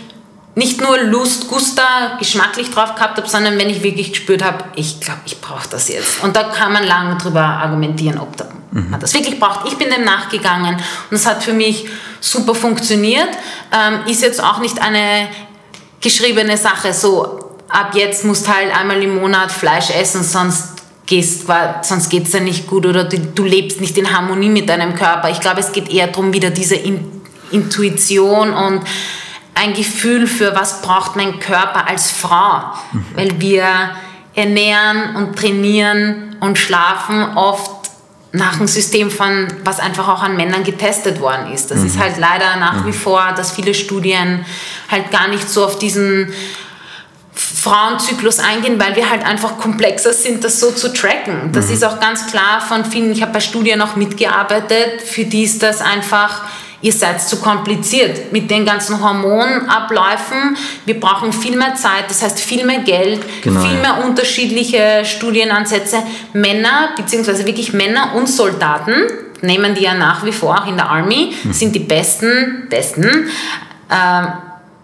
[0.55, 4.99] nicht nur Lust, Gusta, geschmacklich drauf gehabt habe, sondern wenn ich wirklich gespürt habe, ich
[4.99, 6.21] glaube, ich brauche das jetzt.
[6.23, 8.89] Und da kann man lange drüber argumentieren, ob da, mhm.
[8.89, 9.67] man das wirklich braucht.
[9.67, 11.87] Ich bin dem nachgegangen und es hat für mich
[12.19, 13.29] super funktioniert.
[13.71, 15.29] Ähm, ist jetzt auch nicht eine
[16.01, 21.45] geschriebene Sache, so ab jetzt musst halt einmal im Monat Fleisch essen, sonst gehst,
[21.81, 24.93] sonst geht es dir nicht gut oder du, du, lebst nicht in Harmonie mit deinem
[24.93, 25.29] Körper.
[25.29, 27.21] Ich glaube, es geht eher darum, wieder diese in,
[27.51, 28.83] Intuition und
[29.55, 32.73] ein Gefühl für, was braucht mein Körper als Frau.
[32.91, 33.05] Mhm.
[33.15, 33.65] Weil wir
[34.35, 37.78] ernähren und trainieren und schlafen oft
[38.31, 41.71] nach einem System von, was einfach auch an Männern getestet worden ist.
[41.71, 41.87] Das mhm.
[41.87, 42.87] ist halt leider nach mhm.
[42.87, 44.45] wie vor, dass viele Studien
[44.89, 46.31] halt gar nicht so auf diesen
[47.33, 51.51] Frauenzyklus eingehen, weil wir halt einfach komplexer sind, das so zu tracken.
[51.53, 51.73] Das mhm.
[51.73, 55.63] ist auch ganz klar von vielen, ich habe bei Studien auch mitgearbeitet, für die ist
[55.63, 56.43] das einfach
[56.81, 60.57] ihr seid zu kompliziert mit den ganzen Hormonabläufen.
[60.85, 65.97] Wir brauchen viel mehr Zeit, das heißt viel mehr Geld, genau, viel mehr unterschiedliche Studienansätze.
[66.33, 68.93] Männer, beziehungsweise wirklich Männer und Soldaten,
[69.41, 71.53] nehmen die ja nach wie vor auch in der Army, mhm.
[71.53, 73.27] sind die besten, besten.
[73.89, 74.27] Äh,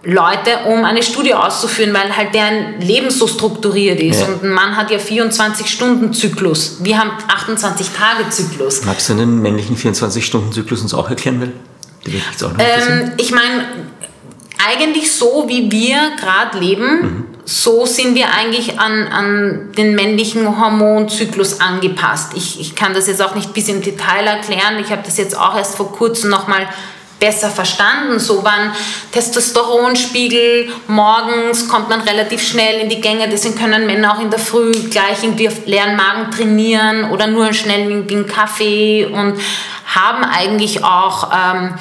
[0.08, 4.22] Leute, um eine Studie auszuführen, weil halt deren Leben so strukturiert ist.
[4.22, 4.28] Ja.
[4.28, 6.78] Und ein Mann hat ja 24-Stunden-Zyklus.
[6.82, 8.86] Wir haben 28-Tage-Zyklus.
[8.86, 11.54] Magst du den männlichen 24-Stunden-Zyklus uns auch erklären, Will?
[12.60, 13.66] Ähm, ich meine,
[14.68, 17.26] eigentlich so, wie wir gerade leben, mhm.
[17.46, 22.34] so sind wir eigentlich an, an den männlichen Hormonzyklus angepasst.
[22.36, 24.80] Ich, ich kann das jetzt auch nicht bis im Detail erklären.
[24.80, 26.68] Ich habe das jetzt auch erst vor kurzem nochmal
[27.20, 28.20] besser verstanden.
[28.20, 28.72] So wann
[29.12, 33.30] Testosteronspiegel morgens kommt man relativ schnell in die Gänge.
[33.30, 37.54] Deswegen können Männer auch in der Früh gleich irgendwie auf leeren Magen trainieren oder nur
[37.54, 39.40] schnell irgendwie einen Kaffee und
[39.86, 41.76] haben eigentlich auch ähm,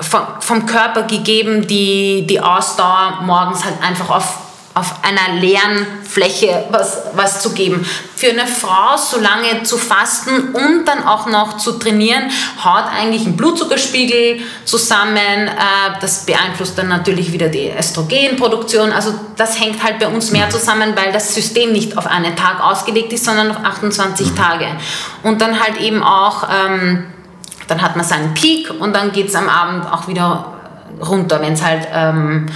[0.00, 4.38] vom, vom Körper gegeben, die, die Ausdauer morgens halt einfach auf
[4.78, 7.84] auf einer leeren Fläche was, was zu geben.
[8.14, 12.30] Für eine Frau so lange zu fasten und dann auch noch zu trainieren,
[12.62, 15.16] haut eigentlich ein Blutzuckerspiegel zusammen.
[15.48, 18.92] Äh, das beeinflusst dann natürlich wieder die Östrogenproduktion.
[18.92, 22.62] Also das hängt halt bei uns mehr zusammen, weil das System nicht auf einen Tag
[22.62, 24.66] ausgelegt ist, sondern auf 28 Tage.
[25.24, 27.04] Und dann halt eben auch, ähm,
[27.68, 30.54] dann hat man seinen Peak und dann geht es am Abend auch wieder
[31.00, 31.86] runter, wenn es halt...
[31.92, 32.46] Ähm,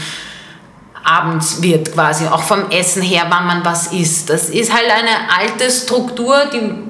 [1.05, 4.31] abends wird quasi, auch vom Essen her, wann man was isst.
[4.31, 6.49] Das ist halt eine alte Struktur,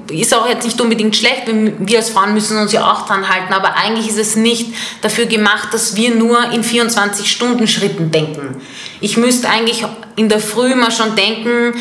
[0.09, 1.43] die ist auch jetzt nicht unbedingt schlecht.
[1.47, 5.25] Wir als Frauen müssen uns ja auch dran halten, aber eigentlich ist es nicht dafür
[5.25, 8.61] gemacht, dass wir nur in 24 Stunden Schritten denken.
[9.01, 11.73] Ich müsste eigentlich in der Früh mal schon denken,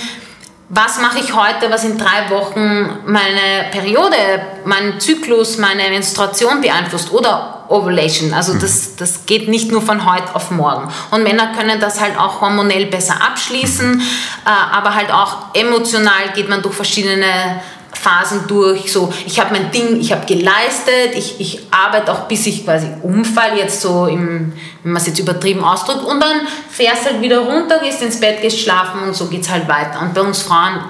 [0.74, 4.16] was mache ich heute, was in drei Wochen meine Periode,
[4.64, 8.32] meinen Zyklus, meine Menstruation beeinflusst oder Ovulation.
[8.32, 10.90] Also das, das geht nicht nur von heute auf morgen.
[11.10, 16.48] Und Männer können das halt auch hormonell besser abschließen, äh, aber halt auch emotional geht
[16.48, 17.60] man durch verschiedene
[17.92, 22.46] Phasen durch, so ich habe mein Ding, ich habe geleistet, ich, ich arbeite auch bis
[22.46, 27.04] ich quasi umfall, jetzt so im, wenn man es jetzt übertrieben ausdrückt, und dann fährst
[27.04, 30.00] halt wieder runter, gehst ins Bett, gehst schlafen und so geht es halt weiter.
[30.00, 30.80] Und bei uns Frauen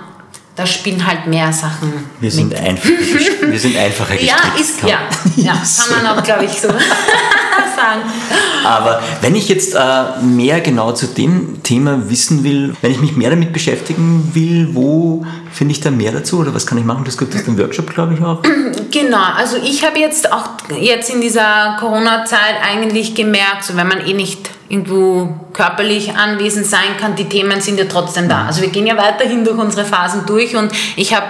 [0.54, 1.92] da spielen halt mehr Sachen.
[2.20, 2.58] Wir sind, mit.
[2.58, 4.42] einfach, wir sind einfacher gestrickt.
[4.54, 4.98] Ja, ist, ja,
[5.36, 6.68] ja kann man auch, glaube ich, so
[7.76, 8.02] sagen.
[8.64, 13.16] Aber wenn ich jetzt äh, mehr genau zu dem Thema wissen will, wenn ich mich
[13.16, 17.04] mehr damit beschäftigen will, wo finde ich da mehr dazu oder was kann ich machen?
[17.04, 18.42] Das gibt es im Workshop, glaube ich, auch.
[18.90, 24.06] Genau, also ich habe jetzt auch jetzt in dieser Corona-Zeit eigentlich gemerkt, so wenn man
[24.06, 28.46] eh nicht irgendwo körperlich anwesend sein kann, die Themen sind ja trotzdem da.
[28.46, 31.26] Also wir gehen ja weiterhin durch unsere Phasen durch und ich habe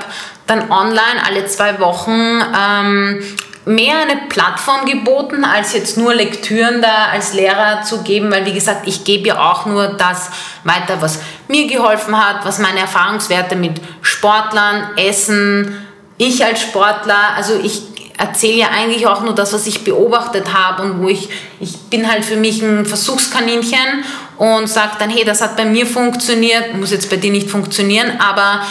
[0.46, 3.20] dann online alle zwei Wochen ähm,
[3.64, 8.52] mehr eine Plattform geboten, als jetzt nur Lektüren da als Lehrer zu geben, weil wie
[8.52, 10.30] gesagt, ich gebe ja auch nur das
[10.62, 11.18] weiter, was
[11.48, 15.84] mir geholfen hat, was meine Erfahrungswerte mit Sportlern, Essen,
[16.16, 17.91] ich als Sportler, also ich
[18.22, 22.10] erzähle ja eigentlich auch nur das, was ich beobachtet habe und wo ich, ich bin
[22.10, 24.04] halt für mich ein Versuchskaninchen
[24.38, 28.20] und sage dann, hey, das hat bei mir funktioniert, muss jetzt bei dir nicht funktionieren,
[28.20, 28.62] aber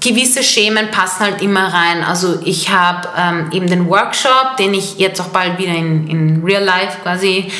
[0.00, 2.02] gewisse Schemen passen halt immer rein.
[2.02, 6.42] Also ich habe ähm, eben den Workshop, den ich jetzt auch bald wieder in, in
[6.44, 7.52] Real Life quasi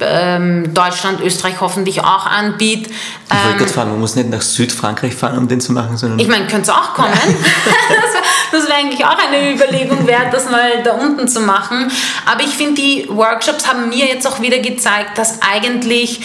[0.00, 2.92] ähm, Deutschland, Österreich hoffentlich auch anbietet.
[2.92, 5.96] Ich wollte ähm, gerade fragen, man muss nicht nach Südfrankreich fahren, um den zu machen,
[5.96, 6.18] sondern...
[6.18, 7.12] Ich meine, könnte es auch kommen.
[8.52, 11.90] das wäre eigentlich auch eine Überlegung wert, das mal da unten zu machen.
[12.26, 16.20] Aber ich finde, die Workshops haben mir jetzt auch wieder gezeigt, dass eigentlich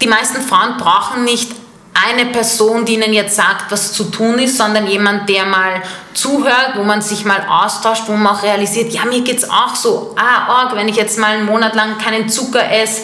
[0.00, 1.63] die meisten Frauen brauchen nicht
[1.94, 5.82] eine Person, die ihnen jetzt sagt, was zu tun ist, sondern jemand, der mal
[6.12, 9.74] zuhört, wo man sich mal austauscht, wo man auch realisiert, ja, mir geht es auch
[9.76, 13.02] so, ah, org, wenn ich jetzt mal einen Monat lang keinen Zucker esse,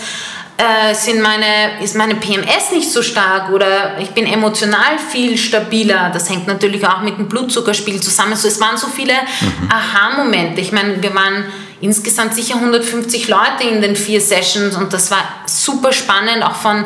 [0.60, 6.10] äh, sind meine, ist meine PMS nicht so stark oder ich bin emotional viel stabiler.
[6.12, 8.36] Das hängt natürlich auch mit dem Blutzuckerspiegel zusammen.
[8.36, 9.70] So, es waren so viele mhm.
[9.70, 10.60] Aha-Momente.
[10.60, 11.46] Ich meine, wir waren
[11.80, 16.84] insgesamt sicher 150 Leute in den vier Sessions und das war super spannend, auch von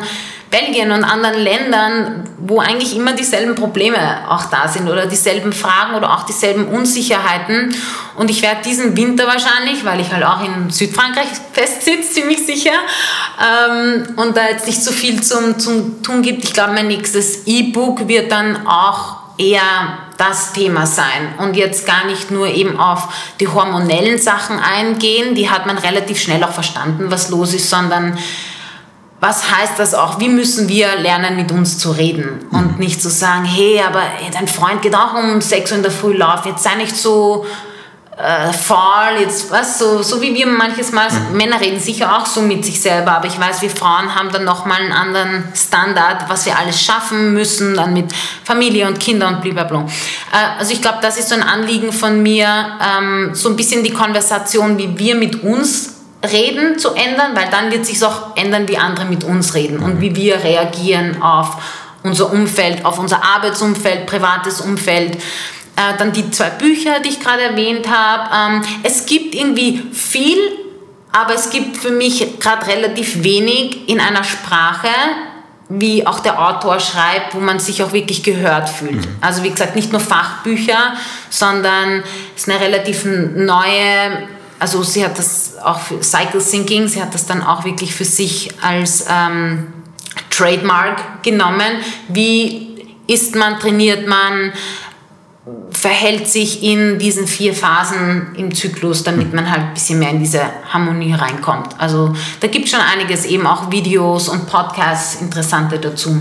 [0.55, 3.97] Belgien und anderen Ländern, wo eigentlich immer dieselben Probleme
[4.29, 7.75] auch da sind oder dieselben Fragen oder auch dieselben Unsicherheiten.
[8.15, 12.71] Und ich werde diesen Winter wahrscheinlich, weil ich halt auch in Südfrankreich festsitze, ziemlich sicher,
[13.41, 17.45] ähm, und da jetzt nicht so viel zum, zum Tun gibt, ich glaube, mein nächstes
[17.45, 23.09] E-Book wird dann auch eher das Thema sein und jetzt gar nicht nur eben auf
[23.41, 28.17] die hormonellen Sachen eingehen, die hat man relativ schnell auch verstanden, was los ist, sondern
[29.25, 30.19] was heißt das auch?
[30.19, 32.45] Wie müssen wir lernen, mit uns zu reden?
[32.51, 32.77] Und mhm.
[32.77, 36.15] nicht zu sagen, hey, aber dein Freund geht auch um 6 Uhr in der Früh
[36.15, 37.43] laufen, jetzt sei nicht so
[38.17, 41.37] äh, faul, jetzt, was, so, so wie wir manches Mal, mhm.
[41.37, 44.45] Männer reden sicher auch so mit sich selber, aber ich weiß, wir Frauen haben dann
[44.45, 48.13] nochmal einen anderen Standard, was wir alles schaffen müssen, dann mit
[48.43, 49.87] Familie und Kinder und blablabla.
[50.31, 53.83] Äh, also ich glaube, das ist so ein Anliegen von mir, ähm, so ein bisschen
[53.83, 55.94] die Konversation, wie wir mit uns
[56.25, 60.01] Reden zu ändern, weil dann wird sich auch ändern, wie andere mit uns reden und
[60.01, 61.57] wie wir reagieren auf
[62.03, 65.15] unser Umfeld, auf unser Arbeitsumfeld, privates Umfeld.
[65.15, 68.55] Äh, dann die zwei Bücher, die ich gerade erwähnt habe.
[68.55, 70.37] Ähm, es gibt irgendwie viel,
[71.11, 74.87] aber es gibt für mich gerade relativ wenig in einer Sprache,
[75.67, 79.05] wie auch der Autor schreibt, wo man sich auch wirklich gehört fühlt.
[79.05, 79.15] Mhm.
[79.19, 80.93] Also wie gesagt, nicht nur Fachbücher,
[81.29, 82.03] sondern
[82.35, 84.27] es ist eine relativ neue
[84.65, 88.03] also sie hat das auch für Cycle Thinking, sie hat das dann auch wirklich für
[88.03, 89.67] sich als ähm,
[90.31, 91.83] Trademark genommen.
[92.07, 94.53] Wie isst man, trainiert man,
[95.69, 100.19] verhält sich in diesen vier Phasen im Zyklus, damit man halt ein bisschen mehr in
[100.19, 100.41] diese
[100.73, 101.79] Harmonie reinkommt.
[101.79, 106.19] Also da gibt es schon einiges, eben auch Videos und Podcasts, interessante dazu.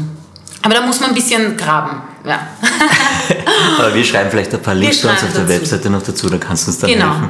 [0.61, 2.03] Aber da muss man ein bisschen graben.
[2.27, 2.41] Ja.
[3.79, 5.49] Aber wir schreiben vielleicht ein paar Links zu uns auf der.
[5.49, 7.09] Webseite noch dazu, da kannst du uns dann genau.
[7.09, 7.29] helfen.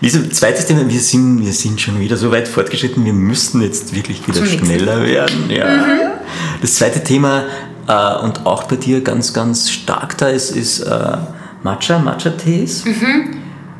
[0.00, 3.94] Lisa, zweites Thema, wir sind, wir sind schon wieder so weit fortgeschritten, wir müssen jetzt
[3.94, 5.50] wirklich wieder schneller werden.
[5.50, 5.66] Ja.
[5.66, 5.98] Mhm.
[6.60, 7.44] Das zweite Thema,
[7.88, 11.16] äh, und auch bei dir ganz, ganz stark da ist, ist äh,
[11.62, 12.84] Matcha, Matcha-Tees.
[12.84, 13.36] Mhm.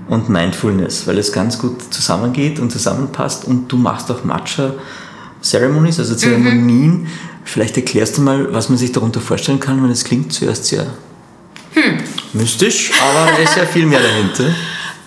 [0.08, 3.44] Und Mindfulness, weil es ganz gut zusammengeht und zusammenpasst.
[3.44, 7.02] Und du machst auch Matcha-Ceremonies, also Zeremonien.
[7.02, 7.06] Mhm.
[7.44, 10.86] Vielleicht erklärst du mal, was man sich darunter vorstellen kann, weil es klingt zuerst sehr
[11.72, 11.98] hm.
[12.32, 14.54] mystisch, aber es ist ja viel mehr dahinter.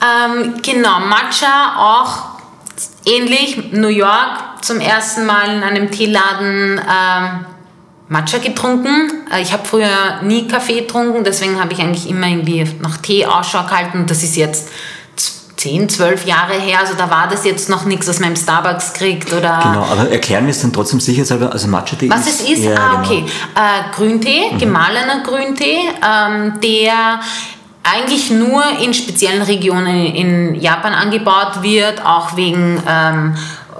[0.01, 2.41] Ähm, genau, Matcha auch
[3.05, 3.71] ähnlich.
[3.71, 7.45] New York zum ersten Mal in einem Teeladen ähm,
[8.07, 9.11] Matcha getrunken.
[9.31, 13.25] Äh, ich habe früher nie Kaffee getrunken, deswegen habe ich eigentlich immer irgendwie nach Tee
[13.25, 14.05] Ausschau gehalten.
[14.05, 14.69] Das ist jetzt
[15.61, 18.93] 10, 12 Jahre her, also da war das jetzt noch nichts, was man im Starbucks
[18.93, 19.59] kriegt oder...
[19.61, 22.63] Genau, aber erklären wir es dann trotzdem sicherheitshalber, also Matcha-Tee Was ist, es ist?
[22.63, 23.03] Ja, ah, genau.
[23.03, 23.25] okay.
[23.53, 24.57] Äh, Grüntee, mhm.
[24.57, 27.19] gemahlener Grüntee, ähm, der
[27.83, 33.35] eigentlich nur in speziellen Regionen in Japan angebaut wird, auch wegen ähm,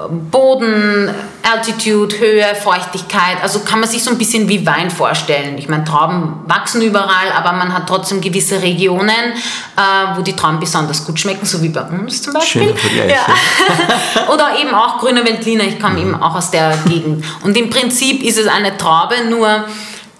[0.10, 1.10] Boden,
[1.44, 3.38] Altitude, Höhe, Feuchtigkeit.
[3.44, 5.58] Also kann man sich so ein bisschen wie Wein vorstellen.
[5.58, 10.60] Ich meine, Trauben wachsen überall, aber man hat trotzdem gewisse Regionen, äh, wo die Trauben
[10.60, 12.74] besonders gut schmecken, so wie bei uns zum Beispiel.
[13.08, 14.28] Ja.
[14.34, 15.66] Oder eben auch grüne Veltliner.
[15.66, 16.02] Ich komme mhm.
[16.02, 17.24] eben auch aus der Gegend.
[17.44, 19.66] Und im Prinzip ist es eine Traube, nur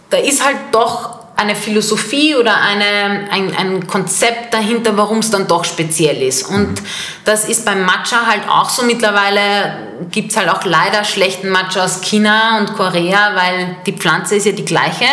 [0.10, 5.48] da ist halt doch eine Philosophie oder eine, ein, ein Konzept dahinter, warum es dann
[5.48, 6.44] doch speziell ist.
[6.44, 6.86] Und mhm.
[7.26, 8.84] das ist beim Matcha halt auch so.
[8.84, 14.36] Mittlerweile gibt es halt auch leider schlechten Matcha aus China und Korea, weil die Pflanze
[14.36, 15.06] ist ja die gleiche.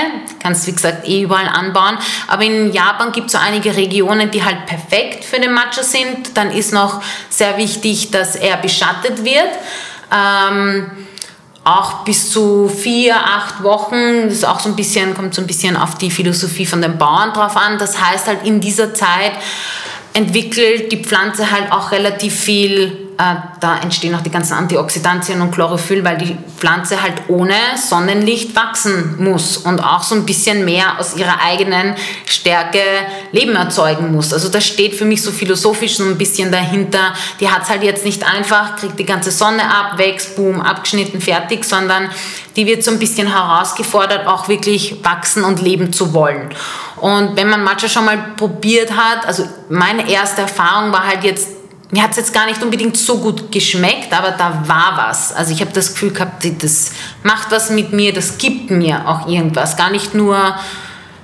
[0.43, 1.97] Kannst, wie gesagt, eh überall anbauen.
[2.27, 6.37] Aber in Japan gibt es so einige Regionen, die halt perfekt für den Matcha sind.
[6.37, 9.49] Dann ist noch sehr wichtig, dass er beschattet wird.
[10.13, 10.91] Ähm,
[11.69, 14.25] auch bis zu vier, acht Wochen.
[14.25, 16.99] Das ist auch so ein bisschen, kommt so ein bisschen auf die Philosophie von den
[16.99, 17.79] Bauern drauf an.
[17.79, 19.33] Das heißt halt in dieser Zeit
[20.15, 26.05] entwickelt die Pflanze halt auch relativ viel da entstehen auch die ganzen Antioxidantien und Chlorophyll,
[26.05, 31.17] weil die Pflanze halt ohne Sonnenlicht wachsen muss und auch so ein bisschen mehr aus
[31.17, 31.97] ihrer eigenen
[32.27, 32.79] Stärke
[33.33, 34.33] Leben erzeugen muss.
[34.33, 37.13] Also das steht für mich so philosophisch so ein bisschen dahinter.
[37.41, 41.21] Die hat es halt jetzt nicht einfach, kriegt die ganze Sonne ab, wächst, boom, abgeschnitten,
[41.21, 42.11] fertig, sondern
[42.55, 46.51] die wird so ein bisschen herausgefordert, auch wirklich wachsen und leben zu wollen.
[47.01, 51.58] Und wenn man Matcha schon mal probiert hat, also meine erste Erfahrung war halt jetzt
[51.91, 55.33] mir hat es jetzt gar nicht unbedingt so gut geschmeckt, aber da war was.
[55.33, 59.27] Also ich habe das Gefühl gehabt, das macht was mit mir, das gibt mir auch
[59.27, 59.77] irgendwas.
[59.77, 60.55] Gar nicht nur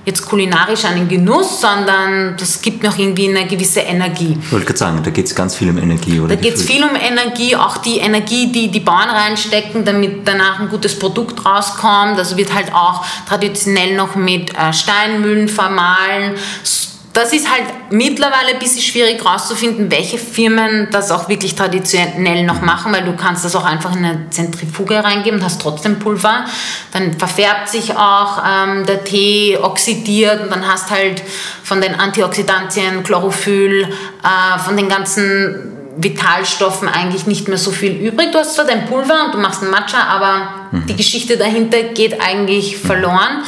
[0.05, 4.37] jetzt kulinarisch einen Genuss, sondern das gibt noch irgendwie eine gewisse Energie.
[4.39, 6.35] Ich wollte gerade sagen, da geht es ganz viel um Energie, oder?
[6.35, 10.59] Da geht es viel um Energie, auch die Energie, die die Bauern reinstecken, damit danach
[10.59, 12.17] ein gutes Produkt rauskommt.
[12.17, 16.35] Also wird halt auch traditionell noch mit äh, Steinmühlen vermahlen
[17.15, 22.61] das ist halt mittlerweile ein bisschen schwierig herauszufinden, welche Firmen das auch wirklich traditionell noch
[22.61, 26.43] machen, weil du kannst das auch einfach in eine Zentrifuge reingeben und hast trotzdem Pulver.
[26.91, 31.23] Dann verfärbt sich auch ähm, der Tee, oxidiert und dann hast halt
[31.63, 38.33] von den Antioxidantien, Chlorophyll, äh, von den ganzen Vitalstoffen eigentlich nicht mehr so viel übrig.
[38.33, 40.85] Du hast zwar dein Pulver und du machst einen Matcha, aber mhm.
[40.87, 43.43] die Geschichte dahinter geht eigentlich verloren.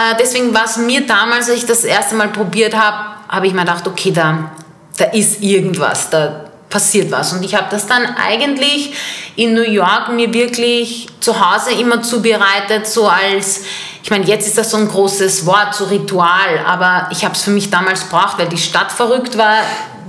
[0.00, 2.96] Äh, deswegen war es mir damals, als ich das erste Mal probiert habe,
[3.28, 4.50] habe ich mir gedacht, okay, da,
[4.96, 7.32] da ist irgendwas, da passiert was.
[7.32, 8.94] Und ich habe das dann eigentlich
[9.36, 13.62] in New York mir wirklich zu Hause immer zubereitet, so als,
[14.02, 17.42] ich meine, jetzt ist das so ein großes Wort, so Ritual, aber ich habe es
[17.42, 19.56] für mich damals braucht, weil die Stadt verrückt war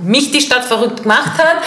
[0.02, 1.62] mich die Stadt verrückt gemacht hat.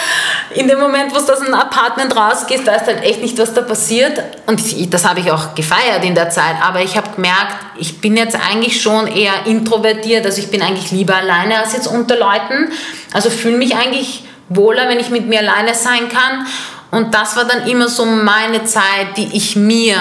[0.53, 3.61] In dem Moment, wo du aus einem Apartment rausgehst, weißt halt echt nicht, was da
[3.61, 4.21] passiert.
[4.45, 4.61] Und
[4.93, 6.55] das habe ich auch gefeiert in der Zeit.
[6.61, 10.25] Aber ich habe gemerkt, ich bin jetzt eigentlich schon eher introvertiert.
[10.25, 12.71] Also ich bin eigentlich lieber alleine als jetzt unter Leuten.
[13.13, 16.45] Also fühle mich eigentlich wohler, wenn ich mit mir alleine sein kann.
[16.91, 19.97] Und das war dann immer so meine Zeit, die ich mir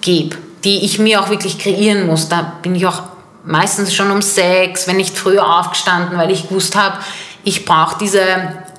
[0.00, 2.28] gebe, die ich mir auch wirklich kreieren muss.
[2.28, 3.02] Da bin ich auch
[3.44, 6.98] meistens schon um sechs, wenn nicht früher aufgestanden, weil ich gewusst habe,
[7.44, 8.20] ich brauche diese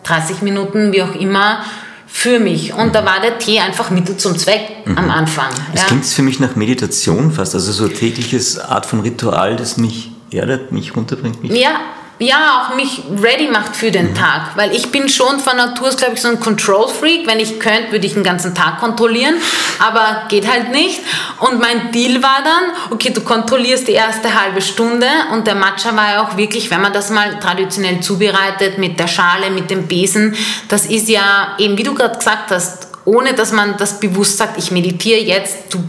[0.03, 1.63] 30 Minuten, wie auch immer,
[2.07, 2.73] für mich.
[2.73, 4.97] Und da war der Tee einfach Mittel zum Zweck mhm.
[4.97, 5.49] am Anfang.
[5.73, 5.87] Es ja.
[5.87, 10.71] klingt für mich nach Meditation fast, also so tägliches Art von Ritual, das mich erdet,
[10.71, 11.41] mich runterbringt.
[11.41, 11.79] Mich ja,
[12.19, 14.55] ja, auch mich ready macht für den Tag.
[14.55, 17.27] Weil ich bin schon von Natur aus, glaube ich, so ein Control-Freak.
[17.27, 19.35] Wenn ich könnte, würde ich den ganzen Tag kontrollieren,
[19.79, 21.01] aber geht halt nicht.
[21.39, 25.95] Und mein Deal war dann, okay, du kontrollierst die erste halbe Stunde und der Matcha
[25.95, 29.87] war ja auch wirklich, wenn man das mal traditionell zubereitet, mit der Schale, mit dem
[29.87, 30.35] Besen,
[30.69, 34.57] das ist ja eben, wie du gerade gesagt hast, ohne dass man das bewusst sagt,
[34.57, 35.83] ich meditiere jetzt, du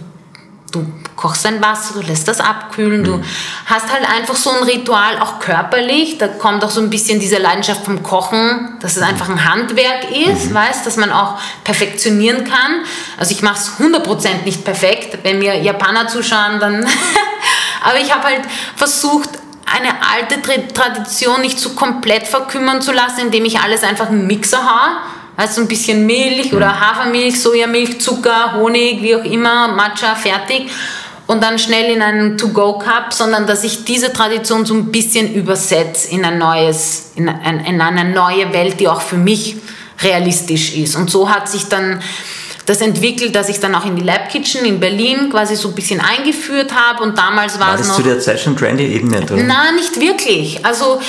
[0.72, 3.22] du kochst dein Wasser, du lässt das abkühlen, du
[3.66, 7.38] hast halt einfach so ein Ritual, auch körperlich, da kommt auch so ein bisschen diese
[7.38, 10.54] Leidenschaft vom Kochen, dass es einfach ein Handwerk ist, mhm.
[10.54, 12.84] weißt, dass man auch perfektionieren kann.
[13.16, 16.86] Also ich mache es 100% nicht perfekt, wenn mir Japaner zuschauen, dann...
[17.82, 18.42] Aber ich habe halt
[18.74, 19.30] versucht,
[19.64, 20.40] eine alte
[20.72, 24.96] Tradition nicht zu komplett verkümmern zu lassen, indem ich alles einfach in Mixer haue
[25.36, 30.70] also ein bisschen Milch oder Hafermilch, Sojamilch, Zucker, Honig, wie auch immer, Matcha, fertig.
[31.26, 36.12] Und dann schnell in einen To-Go-Cup, sondern dass ich diese Tradition so ein bisschen übersetze
[36.12, 39.56] in ein neues, in, ein, in eine neue Welt, die auch für mich
[40.02, 40.94] realistisch ist.
[40.94, 42.00] Und so hat sich dann
[42.64, 45.74] das entwickelt, dass ich dann auch in die Lab Kitchen in Berlin quasi so ein
[45.74, 47.96] bisschen eingeführt habe und damals war, war es noch...
[47.96, 49.42] War das zu der Zeit schon trendy eben nicht, oder?
[49.42, 50.64] Nein, nicht wirklich.
[50.64, 51.00] Also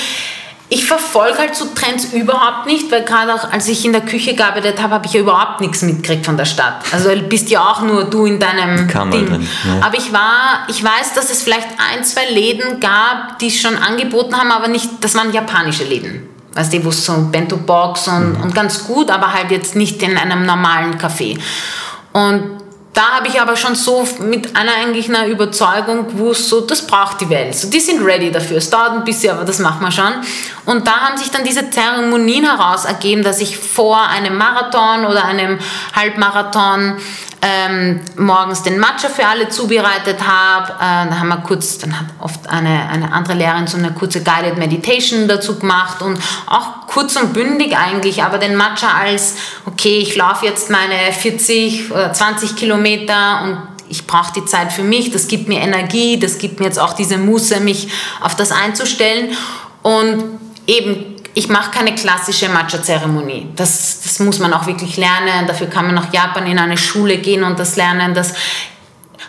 [0.70, 4.34] ich verfolge halt so Trends überhaupt nicht, weil gerade auch als ich in der Küche
[4.34, 6.82] gearbeitet habe, habe ich ja überhaupt nichts mitgekriegt von der Stadt.
[6.92, 9.26] Also du bist ja auch nur du in deinem Ding.
[9.26, 9.86] Drin, ja.
[9.86, 14.36] Aber ich war, ich weiß, dass es vielleicht ein, zwei Läden gab, die schon angeboten
[14.36, 16.28] haben, aber nicht, das waren japanische Läden.
[16.52, 18.42] Weißt du, wo es so Bento Box und, mhm.
[18.42, 21.38] und ganz gut, aber halt jetzt nicht in einem normalen Café.
[22.12, 22.57] Und
[22.94, 27.20] da habe ich aber schon so mit einer eigentlich einer Überzeugung gewusst, so das braucht
[27.20, 27.54] die Welt.
[27.54, 28.56] So, die sind ready dafür.
[28.56, 30.12] Es dauert ein bisschen, aber das machen wir schon.
[30.66, 35.24] Und da haben sich dann diese Zeremonien heraus ergeben, dass ich vor einem Marathon oder
[35.24, 35.58] einem
[35.94, 36.98] Halbmarathon
[37.40, 40.72] ähm, morgens den Matcha für alle zubereitet habe.
[40.72, 44.22] Äh, da haben wir kurz, dann hat oft eine, eine andere Lehrerin so eine kurze
[44.22, 49.34] Guided Meditation dazu gemacht und auch kurz und bündig eigentlich, aber den Matcha als,
[49.66, 53.58] okay, ich laufe jetzt meine 40 oder 20 Kilometer und
[53.88, 56.92] ich brauche die Zeit für mich, das gibt mir Energie, das gibt mir jetzt auch
[56.92, 57.88] diese Muße, mich
[58.20, 59.36] auf das einzustellen
[59.82, 60.24] und
[60.66, 63.48] eben ich mache keine klassische Matcha-Zeremonie.
[63.54, 65.46] Das, das muss man auch wirklich lernen.
[65.46, 68.14] Dafür kann man nach Japan in eine Schule gehen und das lernen.
[68.14, 68.34] Das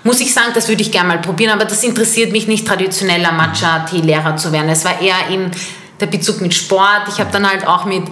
[0.03, 3.31] muss ich sagen, das würde ich gerne mal probieren, aber das interessiert mich nicht, traditioneller
[3.31, 4.69] Matcha-Tee-Lehrer zu werden.
[4.69, 5.51] Es war eher eben
[5.99, 7.03] der Bezug mit Sport.
[7.09, 8.03] Ich habe dann halt auch mit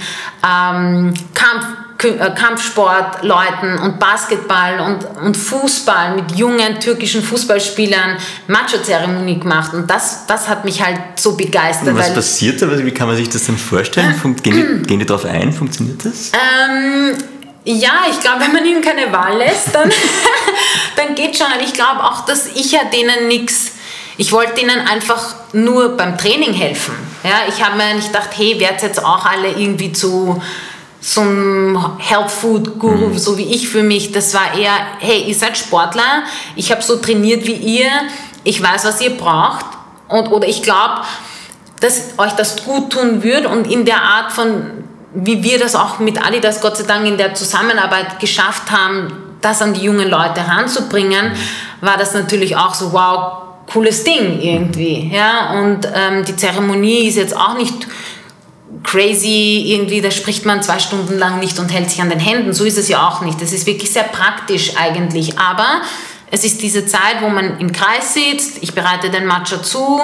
[0.46, 1.66] ähm, Kampf
[1.98, 8.18] Kampfsportleuten und Basketball und, und Fußball mit jungen türkischen Fußballspielern
[8.48, 9.74] Macho-Zeremonie gemacht.
[9.74, 11.90] Und das, das hat mich halt so begeistert.
[11.90, 12.68] Und was passiert da?
[12.70, 14.14] Wie kann man sich das denn vorstellen?
[14.44, 15.52] gehen, die, gehen die darauf ein?
[15.52, 16.32] Funktioniert das?
[16.34, 17.18] Ähm,
[17.64, 19.92] ja, ich glaube, wenn man ihnen keine Wahl lässt, dann,
[20.96, 21.48] dann geht schon.
[21.64, 23.72] Ich glaube auch, dass ich ja denen nichts.
[24.18, 26.94] Ich wollte ihnen einfach nur beim Training helfen.
[27.24, 30.42] Ja, ich habe mir nicht gedacht, hey, werdet jetzt auch alle irgendwie zu
[31.00, 33.18] so ein Health Food Guru, mhm.
[33.18, 34.12] so wie ich für mich.
[34.12, 36.24] Das war eher, hey, ihr seid Sportler,
[36.56, 37.90] ich habe so trainiert wie ihr,
[38.44, 39.66] ich weiß, was ihr braucht.
[40.08, 41.02] Und, oder ich glaube,
[41.80, 44.84] dass euch das gut tun wird und in der Art von,
[45.14, 49.62] wie wir das auch mit Adidas Gott sei Dank in der Zusammenarbeit geschafft haben, das
[49.62, 51.34] an die jungen Leute heranzubringen,
[51.82, 55.12] war das natürlich auch so, wow, cooles Ding irgendwie.
[55.14, 55.52] Ja?
[55.60, 57.88] Und ähm, die Zeremonie ist jetzt auch nicht
[58.84, 62.54] crazy, irgendwie, da spricht man zwei Stunden lang nicht und hält sich an den Händen.
[62.54, 63.42] So ist es ja auch nicht.
[63.42, 65.38] Das ist wirklich sehr praktisch eigentlich.
[65.40, 65.82] Aber
[66.30, 70.02] es ist diese Zeit, wo man im Kreis sitzt, ich bereite den Matcha zu,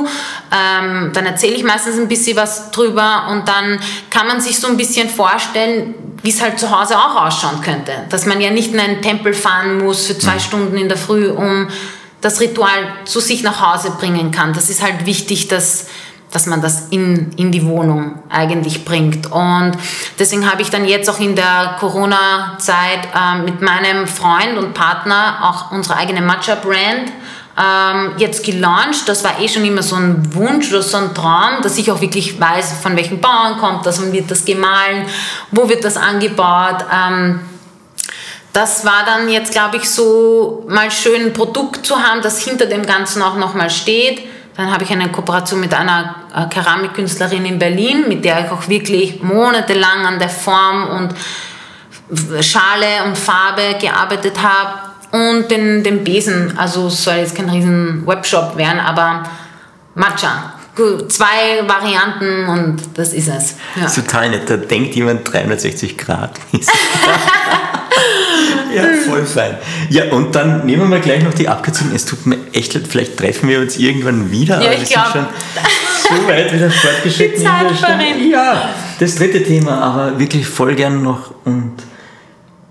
[0.51, 4.67] ähm, dann erzähle ich meistens ein bisschen was drüber und dann kann man sich so
[4.67, 7.91] ein bisschen vorstellen, wie es halt zu Hause auch ausschauen könnte.
[8.09, 10.39] Dass man ja nicht in einen Tempel fahren muss für zwei mhm.
[10.39, 11.67] Stunden in der Früh, um
[12.21, 14.53] das Ritual zu sich nach Hause bringen kann.
[14.53, 15.87] Das ist halt wichtig, dass
[16.33, 19.31] dass man das in, in die Wohnung eigentlich bringt.
[19.31, 19.73] Und
[20.17, 25.37] deswegen habe ich dann jetzt auch in der Corona-Zeit äh, mit meinem Freund und Partner
[25.43, 27.11] auch unsere eigene Matcha-Brand
[27.55, 29.07] ähm, jetzt gelauncht.
[29.07, 32.01] Das war eh schon immer so ein Wunsch oder so ein Traum, dass ich auch
[32.01, 35.05] wirklich weiß, von welchen Bauern kommt das, wann wird das gemahlen,
[35.51, 36.83] wo wird das angebaut.
[36.91, 37.41] Ähm,
[38.53, 42.65] das war dann jetzt, glaube ich, so mal schön ein Produkt zu haben, das hinter
[42.65, 47.59] dem Ganzen auch nochmal steht dann habe ich eine Kooperation mit einer äh, Keramikkünstlerin in
[47.59, 51.15] Berlin, mit der ich auch wirklich monatelang an der Form und
[52.43, 54.93] Schale und Farbe gearbeitet habe.
[55.11, 59.23] Und den, den Besen, also soll jetzt kein riesen Webshop werden, aber
[59.95, 60.53] Matcha.
[61.07, 63.57] Zwei Varianten und das ist es.
[63.79, 63.85] Ja.
[63.85, 66.39] Total nett, da denkt jemand 360 Grad.
[68.75, 69.57] Ja, voll fein.
[69.89, 71.91] Ja, und dann nehmen wir mal gleich noch die Abkürzung.
[71.93, 74.61] Es tut mir echt leid, vielleicht treffen wir uns irgendwann wieder.
[74.61, 75.05] Ja, aber wir glaub.
[75.05, 77.39] sind schon so weit wieder fortgeschritten.
[77.39, 78.27] Die Zeit in der.
[78.27, 81.73] Ja, das dritte Thema, aber wirklich voll gern noch und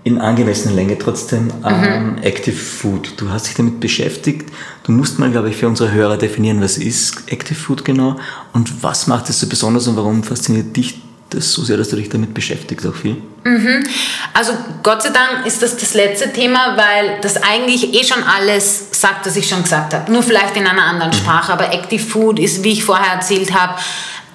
[0.03, 3.13] in angemessener Länge trotzdem ähm, Active Food.
[3.17, 4.49] Du hast dich damit beschäftigt.
[4.83, 8.17] Du musst mal, glaube ich, für unsere Hörer definieren, was ist Active Food genau
[8.51, 11.01] und was macht es so besonders und warum fasziniert dich
[11.33, 13.17] das so sehr, dass du dich damit beschäftigst auch viel?
[14.33, 14.53] Also
[14.83, 19.25] Gott sei Dank ist das das letzte Thema, weil das eigentlich eh schon alles sagt,
[19.25, 20.11] was ich schon gesagt habe.
[20.11, 21.51] Nur vielleicht in einer anderen Sprache.
[21.51, 23.75] Aber Active Food ist, wie ich vorher erzählt habe,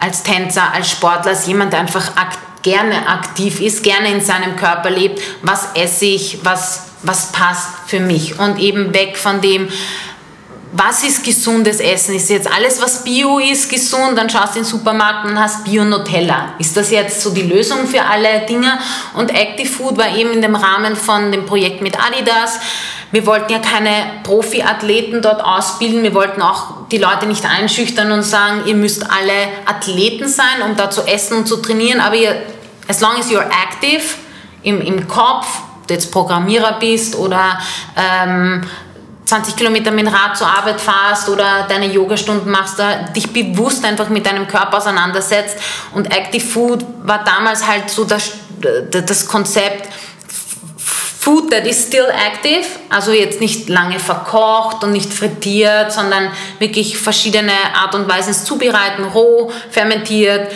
[0.00, 4.56] als Tänzer, als Sportler, als jemand, der einfach ak gerne aktiv ist, gerne in seinem
[4.56, 5.20] Körper lebt.
[5.42, 6.38] Was esse ich?
[6.42, 8.38] Was, was passt für mich?
[8.38, 9.68] Und eben weg von dem,
[10.72, 12.14] was ist gesundes Essen?
[12.14, 14.16] Ist jetzt alles, was Bio ist, gesund?
[14.16, 16.54] Dann schaust du in den Supermarkt und hast Bio-Nutella.
[16.58, 18.78] Ist das jetzt so die Lösung für alle Dinge?
[19.14, 22.60] Und Active Food war eben in dem Rahmen von dem Projekt mit Adidas.
[23.10, 26.02] Wir wollten ja keine Profi-Athleten dort ausbilden.
[26.02, 30.76] Wir wollten auch die Leute nicht einschüchtern und sagen, ihr müsst alle Athleten sein, um
[30.76, 32.00] da zu essen und zu trainieren.
[32.00, 32.42] Aber ihr,
[32.88, 34.02] as long as you're active
[34.62, 35.46] im, im Kopf,
[35.86, 37.58] du jetzt Programmierer bist oder
[37.96, 38.62] ähm,
[39.28, 42.82] 20 Kilometer mit dem Rad zur Arbeit fahrst oder deine Yogastunden machst,
[43.14, 45.58] dich bewusst einfach mit deinem Körper auseinandersetzt.
[45.92, 48.32] Und Active Food war damals halt so das,
[48.90, 49.88] das Konzept,
[51.20, 56.96] Food that is still active, also jetzt nicht lange verkocht und nicht frittiert, sondern wirklich
[56.96, 60.50] verschiedene Art und Weisen zubereiten, roh, fermentiert,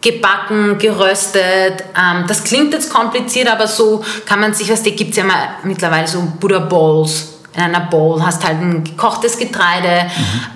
[0.00, 1.84] gebacken, geröstet.
[1.94, 5.24] Ähm, das klingt jetzt kompliziert, aber so kann man sich, was die gibt es ja
[5.24, 7.37] mal mittlerweile so Buddha Bowls.
[7.58, 10.06] In einer Bowl hast halt ein gekochtes Getreide,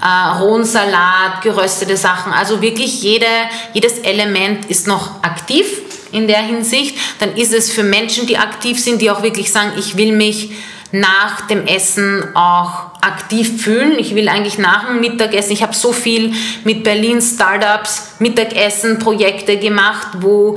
[0.00, 2.32] äh, rohen Salat, geröstete Sachen.
[2.32, 3.26] Also wirklich jede,
[3.72, 5.66] jedes Element ist noch aktiv
[6.12, 6.96] in der Hinsicht.
[7.18, 10.50] Dann ist es für Menschen, die aktiv sind, die auch wirklich sagen, ich will mich
[10.92, 13.98] nach dem Essen auch aktiv fühlen.
[13.98, 16.32] Ich will eigentlich nach dem Mittagessen, ich habe so viel
[16.62, 20.56] mit Berlin Startups, Mittagessen, Projekte gemacht, wo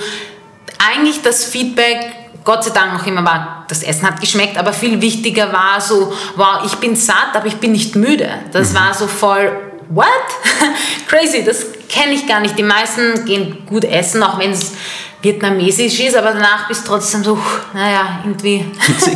[0.78, 5.02] eigentlich das Feedback Gott sei Dank noch immer war, das Essen hat geschmeckt, aber viel
[5.02, 8.30] wichtiger war so, wow, ich bin satt, aber ich bin nicht müde.
[8.54, 9.52] Das war so voll,
[9.90, 10.06] what?
[11.08, 12.58] Crazy, das kenne ich gar nicht.
[12.58, 14.74] Die meisten gehen gut essen, auch wenn es
[15.24, 17.36] vietnamesisch ist, aber danach bist du trotzdem so,
[17.74, 18.64] naja, irgendwie.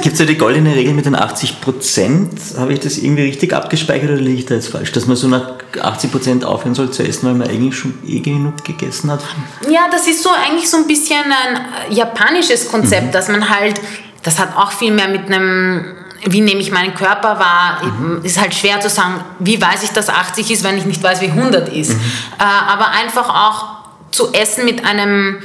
[0.01, 2.32] Gibt es ja die goldene Regel mit den 80 Prozent?
[2.57, 4.91] Habe ich das irgendwie richtig abgespeichert oder liege ich da jetzt falsch?
[4.91, 8.20] Dass man so nach 80 Prozent aufhören soll zu essen, weil man eigentlich schon eh
[8.20, 9.22] genug gegessen hat?
[9.70, 13.11] Ja, das ist so eigentlich so ein bisschen ein äh, japanisches Konzept, Mhm.
[13.11, 13.80] dass man halt,
[14.24, 15.95] das hat auch viel mehr mit einem
[16.26, 18.20] wie nehme ich meinen Körper wahr, Mhm.
[18.24, 21.22] ist halt schwer zu sagen, wie weiß ich, dass 80 ist, wenn ich nicht weiß,
[21.22, 21.91] wie 100 ist.
[21.93, 22.01] Mhm.
[22.39, 23.65] Äh, aber einfach auch
[24.11, 25.38] zu essen mit einem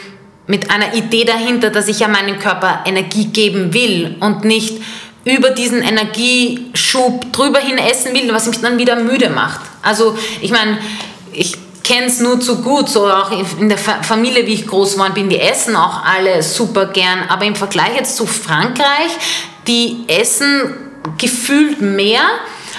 [0.46, 4.82] mit einer Idee dahinter, dass ich ja meinem Körper Energie geben will und nicht
[5.24, 9.60] über diesen Energieschub drüber hin essen will, was mich dann wieder müde macht.
[9.82, 10.78] Also ich meine,
[11.32, 14.94] ich kenne es nur zu gut, so auch in der Fa- Familie, wie ich groß
[14.94, 19.10] geworden bin, die essen auch alle super gern, aber im Vergleich jetzt zu Frankreich,
[19.66, 20.74] die essen
[21.18, 22.22] gefühlt mehr,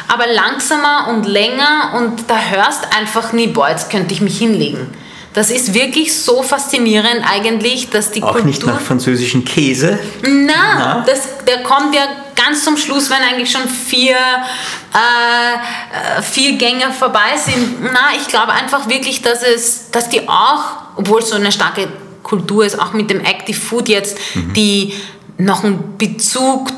[0.07, 4.87] aber langsamer und länger und da hörst einfach nie, boah, jetzt könnte ich mich hinlegen.
[5.35, 8.47] Das ist wirklich so faszinierend eigentlich, dass die Auch Kultur...
[8.47, 9.99] nicht nach französischen Käse?
[10.23, 11.05] Na, Na?
[11.05, 12.03] Das, der kommt ja
[12.41, 17.81] ganz zum Schluss, wenn eigentlich schon vier, äh, äh, vier Gänge vorbei sind.
[17.81, 20.63] Na, ich glaube einfach wirklich, dass es, dass die auch,
[20.95, 21.89] obwohl es so eine starke
[22.23, 24.17] Kultur ist, auch mit dem Active Food jetzt,
[24.55, 24.93] die
[25.37, 26.69] noch einen Bezug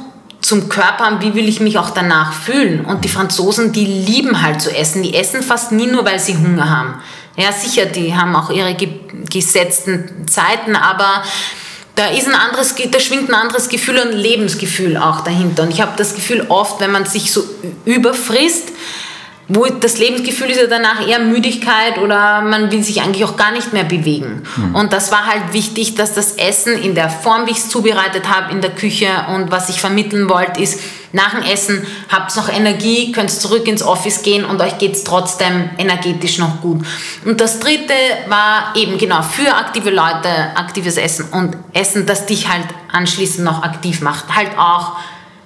[0.41, 2.85] zum Körper haben, wie will ich mich auch danach fühlen.
[2.85, 5.03] Und die Franzosen, die lieben halt zu essen.
[5.03, 6.95] Die essen fast nie nur, weil sie Hunger haben.
[7.37, 8.89] Ja, sicher, die haben auch ihre ge
[9.29, 11.23] gesetzten Zeiten, aber
[11.95, 15.63] da ist ein anderes, da schwingt ein anderes Gefühl und Lebensgefühl auch dahinter.
[15.63, 17.43] Und ich habe das Gefühl oft, wenn man sich so
[17.85, 18.71] überfrisst,
[19.47, 23.51] wo das Lebensgefühl ist ja danach eher Müdigkeit oder man will sich eigentlich auch gar
[23.51, 24.43] nicht mehr bewegen.
[24.73, 28.29] Und das war halt wichtig, dass das Essen in der Form, wie ich es zubereitet
[28.29, 30.79] habe in der Küche und was ich vermitteln wollte, ist,
[31.13, 35.03] nach dem Essen habt noch Energie, könnt zurück ins Office gehen und euch geht es
[35.03, 36.85] trotzdem energetisch noch gut.
[37.25, 37.93] Und das dritte
[38.27, 43.63] war eben genau für aktive Leute aktives Essen und Essen, das dich halt anschließend noch
[43.63, 44.35] aktiv macht.
[44.35, 44.97] Halt auch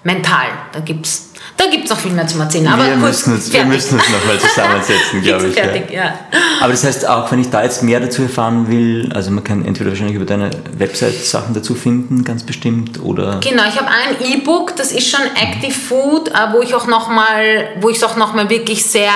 [0.03, 0.47] mental.
[0.71, 1.30] Da gibt's
[1.61, 2.67] Da gibt es noch viel mehr zu erzählen.
[2.69, 5.53] Aber wir, gut, müssen uns, wir müssen uns nochmal zusammensetzen, glaube ich.
[5.53, 6.05] fertig, ja.
[6.05, 6.13] ja.
[6.59, 9.63] Aber das heißt, auch wenn ich da jetzt mehr dazu erfahren will, also man kann
[9.63, 13.39] entweder wahrscheinlich über deine Website Sachen dazu finden, ganz bestimmt, oder...
[13.41, 17.69] Genau, ich habe ein E-Book, das ist schon Active Food, äh, wo ich auch nochmal,
[17.79, 19.11] wo ich es auch nochmal wirklich sehr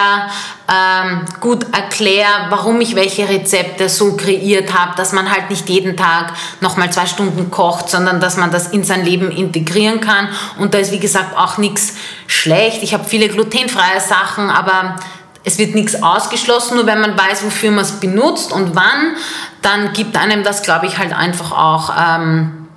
[0.68, 5.96] ähm, gut erkläre, warum ich welche Rezepte so kreiert habe, dass man halt nicht jeden
[5.96, 10.30] Tag nochmal zwei Stunden kocht, sondern dass man das in sein Leben integrieren kann.
[10.58, 11.94] Und da ist wie gesagt auch nichts
[12.36, 12.84] schlecht.
[12.84, 14.98] Ich habe viele glutenfreie Sachen, aber
[15.44, 19.16] es wird nichts ausgeschlossen, nur wenn man weiß, wofür man es benutzt und wann,
[19.62, 22.68] dann gibt einem das, glaube ich, halt einfach auch ähm,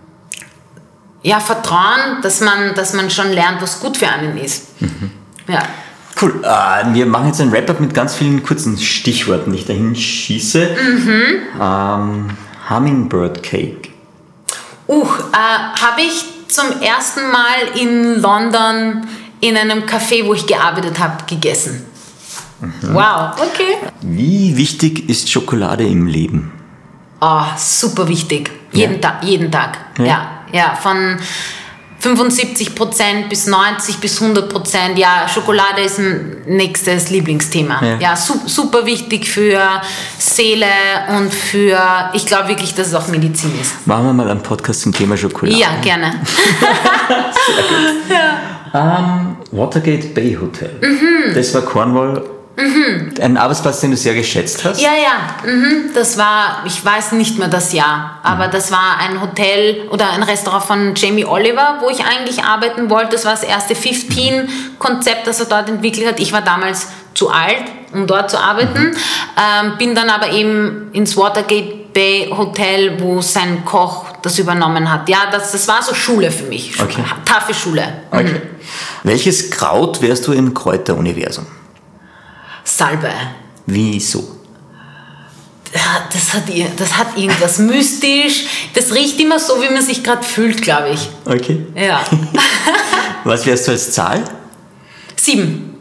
[1.23, 4.69] ja, Vertrauen, dass man, dass man schon lernt, was gut für einen ist.
[5.49, 5.63] Ja.
[6.21, 6.43] Cool.
[6.43, 10.77] Äh, wir machen jetzt ein Wrap-up mit ganz vielen kurzen Stichworten, die ich dahin schieße.
[11.61, 12.29] Ähm,
[12.69, 13.89] Hummingbird Cake.
[14.89, 19.07] Uh, äh, habe ich zum ersten Mal in London
[19.41, 21.85] in einem Café, wo ich gearbeitet habe, gegessen.
[22.83, 23.77] Wow, okay.
[24.01, 26.53] Wie wichtig ist Schokolade im Leben?
[27.21, 28.51] Oh, super wichtig.
[28.73, 29.01] Jeden, Ja.
[29.01, 29.79] Tag, jeden Tag.
[29.99, 30.05] Ja.
[30.05, 30.29] Ja.
[30.53, 31.19] ja, Von
[32.01, 34.99] 75 Prozent bis 90 bis 100 Prozent.
[34.99, 37.85] Ja, Schokolade ist ein nächstes Lieblingsthema.
[37.85, 37.99] Ja.
[37.99, 39.61] Ja, su super wichtig für
[40.19, 40.67] Seele
[41.17, 43.85] und für, ich glaube wirklich, dass es auch Medizin ist.
[43.87, 45.59] Machen wir mal einen Podcast zum Thema Schokolade.
[45.59, 46.21] Ja, gerne.
[48.75, 50.79] Ähm, Watergate Bay Hotel.
[50.81, 51.35] Mhm.
[51.35, 52.23] Das war Cornwall.
[53.21, 54.81] Ein Arbeitsplatz, den du sehr geschätzt hast.
[54.81, 55.91] Ja, ja, mhm.
[55.95, 60.25] das war, ich weiß nicht mehr das Jahr, aber das war ein Hotel oder ein
[60.25, 63.11] Restaurant von Jamie Oliver, wo ich eigentlich arbeiten wollte.
[63.13, 66.19] Das war das erste 15-Konzept, das er dort entwickelt hat.
[66.19, 68.93] Ich war damals zu alt, um dort zu arbeiten,
[69.37, 75.09] ähm, bin dann aber eben ins Watergate Bay Hotel, wo sein Koch das übernommen hat.
[75.09, 77.03] Ja, das, das war so Schule für mich, Okay.
[77.25, 77.83] taffe Schule.
[78.13, 78.41] Okay.
[79.03, 81.45] Welches Kraut wärst du im Kräuteruniversum?
[82.63, 83.11] Salbe.
[83.67, 84.37] Wieso?
[86.13, 86.45] Das hat,
[86.77, 88.45] das hat irgendwas mystisch.
[88.75, 91.09] Das riecht immer so, wie man sich gerade fühlt, glaube ich.
[91.25, 91.67] Okay.
[91.75, 92.01] Ja.
[93.25, 94.23] Was wärst du als Zahl?
[95.17, 95.75] Sieben.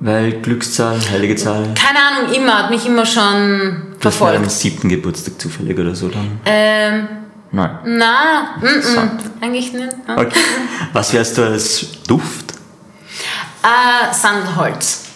[0.00, 1.74] Weil Glückszahl, heilige Zahl.
[1.74, 4.50] Keine Ahnung, immer, hat mich immer schon Das war am verfolgt.
[4.60, 6.40] siebten Geburtstag zufällig oder so dann?
[6.44, 7.08] Ähm,
[7.50, 7.78] Nein.
[7.84, 9.20] na, mm, mm, Sand.
[9.40, 9.88] eigentlich nicht.
[10.06, 10.18] Ja.
[10.18, 10.38] Okay.
[10.92, 12.52] Was wärst du als Duft?
[13.62, 15.07] Äh, Sandelholz.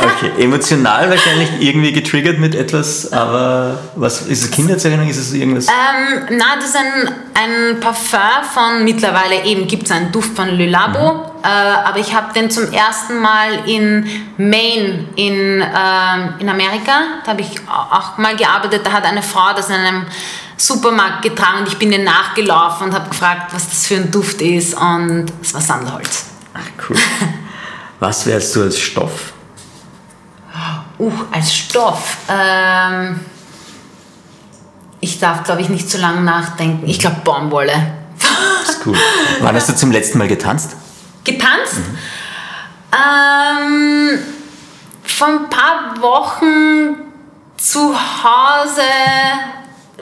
[0.00, 0.42] Okay.
[0.42, 5.10] Emotional wahrscheinlich irgendwie getriggert mit etwas, aber was ist es Kindheitserinnerung?
[5.10, 5.66] Ist es irgendwas?
[5.66, 8.20] Ähm, na, das ist ein, ein Parfum
[8.52, 12.50] von, mittlerweile eben gibt es einen Duft von Le Labo, äh, aber ich habe den
[12.50, 18.82] zum ersten Mal in Maine in, ähm, in Amerika, da habe ich auch mal gearbeitet,
[18.84, 20.06] da hat eine Frau das in einem
[20.56, 24.40] Supermarkt getragen und ich bin ihr nachgelaufen und habe gefragt, was das für ein Duft
[24.40, 26.26] ist und es war Sandelholz.
[26.54, 26.96] Ach, cool.
[28.02, 29.31] Was wärst du als Stoff?
[31.02, 32.16] Uh, als Stoff.
[32.28, 33.18] Ähm,
[35.00, 36.86] ich darf, glaube ich, nicht zu lange nachdenken.
[36.88, 37.72] Ich glaube Baumwolle.
[38.60, 38.96] Das ist cool.
[39.40, 40.76] Wann hast du zum letzten Mal getanzt?
[41.24, 41.80] Getanzt?
[42.92, 44.16] Ähm,
[45.02, 46.94] vor ein paar Wochen
[47.56, 48.82] zu Hause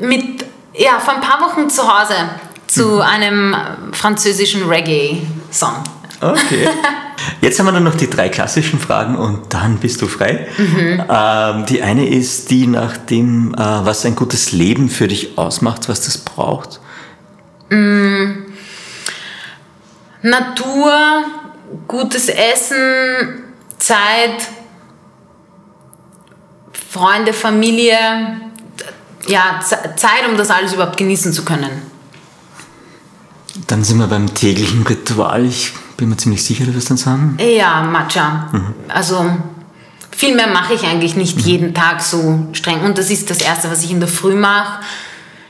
[0.00, 0.44] mit,
[0.74, 2.14] ja, vor ein paar Wochen zu Hause
[2.66, 3.56] zu einem
[3.92, 5.82] französischen Reggae-Song.
[6.20, 6.68] Okay.
[7.40, 10.46] Jetzt haben wir dann noch die drei klassischen Fragen und dann bist du frei.
[10.58, 15.88] Ähm, die eine ist die nach dem, äh, was ein gutes Leben für dich ausmacht,
[15.88, 16.80] was das braucht.
[20.22, 20.92] Natur,
[21.88, 23.44] gutes Essen,
[23.78, 24.48] Zeit,
[26.90, 27.96] Freunde, Familie,
[29.28, 31.70] ja, Ze- Zeit, um das alles überhaupt genießen zu können.
[33.66, 35.44] Dann sind wir beim täglichen Ritual.
[35.44, 37.38] Ich bin mir ziemlich sicher, du wirst dann sagen.
[37.38, 38.48] Ja, Matcha.
[38.88, 39.24] Also
[40.10, 42.80] viel mehr mache ich eigentlich nicht jeden Tag so streng.
[42.80, 44.80] Und das ist das Erste, was ich in der Früh mache.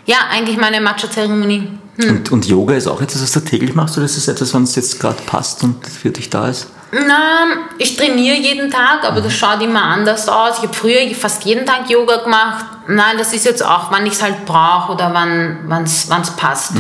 [0.07, 1.79] Ja, eigentlich meine Matcha-Zeremonie.
[2.03, 4.75] Und, und Yoga ist auch etwas, was du täglich machst, oder ist es etwas, es
[4.75, 6.69] jetzt gerade passt und für dich da ist?
[6.93, 7.45] Na,
[7.79, 10.57] ich trainiere jeden Tag, aber das schaut immer anders aus.
[10.59, 12.65] Ich habe früher fast jeden Tag Yoga gemacht.
[12.89, 16.73] Nein, das ist jetzt auch, wann ich es halt brauche oder wann es passt.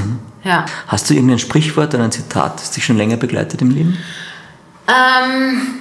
[0.43, 0.65] Ja.
[0.87, 3.99] Hast du irgendein Sprichwort oder ein Zitat, das dich schon länger begleitet im Leben?
[4.89, 5.81] Ähm,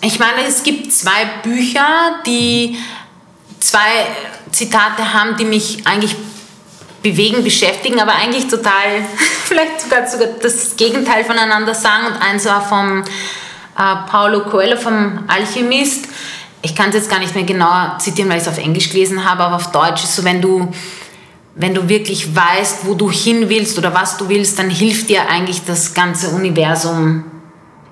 [0.00, 1.86] ich meine, es gibt zwei Bücher,
[2.26, 2.78] die
[3.60, 4.06] zwei
[4.50, 6.16] Zitate haben, die mich eigentlich
[7.02, 9.04] bewegen, beschäftigen, aber eigentlich total,
[9.44, 12.06] vielleicht sogar, sogar das Gegenteil voneinander sagen.
[12.06, 16.08] Und eins war vom äh, Paulo Coelho, vom Alchemist.
[16.62, 19.28] Ich kann es jetzt gar nicht mehr genau zitieren, weil ich es auf Englisch gelesen
[19.28, 20.72] habe, aber auf Deutsch ist so, wenn du
[21.58, 25.28] wenn du wirklich weißt, wo du hin willst oder was du willst, dann hilft dir
[25.28, 27.24] eigentlich das ganze Universum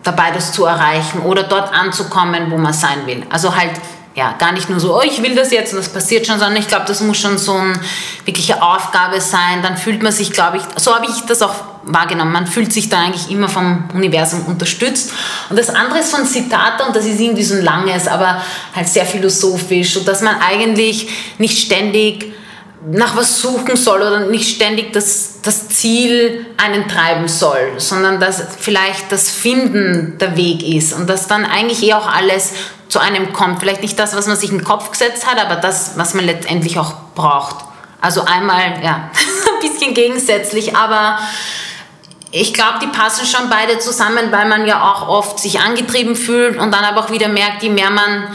[0.05, 3.25] dabei, das zu erreichen oder dort anzukommen, wo man sein will.
[3.29, 3.73] Also halt
[4.15, 6.57] ja, gar nicht nur so, oh, ich will das jetzt und das passiert schon, sondern
[6.57, 7.79] ich glaube, das muss schon so eine
[8.25, 9.63] wirkliche Aufgabe sein.
[9.63, 12.89] Dann fühlt man sich, glaube ich, so habe ich das auch wahrgenommen, man fühlt sich
[12.89, 15.13] da eigentlich immer vom Universum unterstützt.
[15.51, 18.41] Und das andere ist von Zitata, und das ist irgendwie so ein langes, aber
[18.75, 22.33] halt sehr philosophisch, und dass man eigentlich nicht ständig
[22.89, 28.43] nach was suchen soll oder nicht ständig das, das Ziel einen treiben soll, sondern dass
[28.61, 32.53] vielleicht das Finden der Weg ist und dass dann eigentlich eh auch alles
[32.89, 33.59] zu einem kommt.
[33.59, 36.25] Vielleicht nicht das, was man sich in den Kopf gesetzt hat, aber das, was man
[36.25, 37.57] letztendlich auch braucht.
[38.01, 39.11] Also einmal, ja,
[39.63, 41.19] ein bisschen gegensätzlich, aber
[42.31, 46.57] ich glaube, die passen schon beide zusammen, weil man ja auch oft sich angetrieben fühlt
[46.57, 48.29] und dann aber auch wieder merkt, je mehr man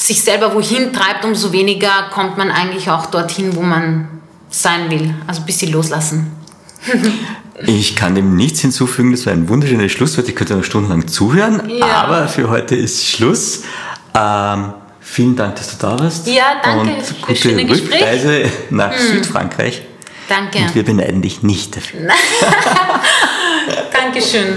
[0.00, 4.08] sich selber wohin treibt, umso weniger kommt man eigentlich auch dorthin, wo man
[4.48, 5.14] sein will.
[5.26, 6.32] Also ein bisschen loslassen.
[7.66, 10.26] Ich kann dem nichts hinzufügen, das war ein wunderschönes Schlusswort.
[10.26, 11.88] Ich könnte noch stundenlang zuhören, ja.
[11.88, 13.64] aber für heute ist Schluss.
[14.14, 16.26] Ähm, vielen Dank, dass du da warst.
[16.26, 16.94] Ja, danke.
[16.94, 18.70] Und gute Rückreise Gespräch.
[18.70, 19.06] nach hm.
[19.08, 19.82] Südfrankreich.
[20.26, 20.56] Danke.
[20.60, 22.00] Und wir beneiden dich nicht dafür.
[23.92, 24.54] Dankeschön.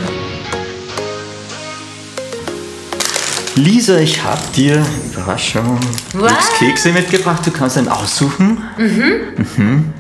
[3.56, 5.80] Lisa, ich habe dir Überraschung
[6.58, 7.46] Kekse mitgebracht.
[7.46, 8.64] Du kannst einen aussuchen.
[8.78, 9.46] Mhm.
[9.56, 9.94] Mhm.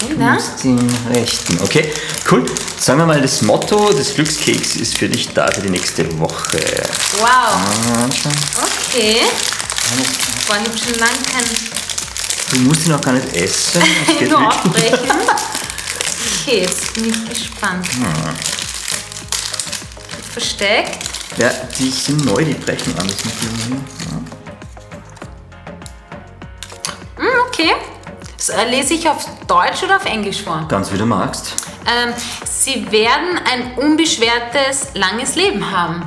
[0.00, 0.78] Du musst den
[1.10, 1.58] rechten.
[1.62, 1.90] Okay,
[2.30, 2.44] cool.
[2.78, 6.58] Sagen wir mal, das Motto des Glückskeks ist für dich da für die nächste Woche.
[7.18, 7.58] Wow.
[8.54, 9.22] Okay.
[10.46, 11.44] Boah, ich habe schon lange kein...
[12.50, 13.82] Du musst ihn auch gar nicht essen.
[14.28, 14.98] Nur aufbrechen.
[16.42, 17.86] Okay, jetzt bin ich gespannt.
[17.92, 18.34] Hm.
[20.32, 21.17] Versteckt.
[21.38, 23.06] Ja, die sind neu, die brechen an.
[23.06, 23.30] Das ja.
[27.16, 27.74] Hm, okay.
[28.36, 30.66] Das äh, lese ich auf Deutsch oder auf Englisch vor?
[30.68, 31.54] Ganz wie du magst.
[31.86, 32.12] Ähm,
[32.44, 36.02] sie werden ein unbeschwertes, langes Leben haben.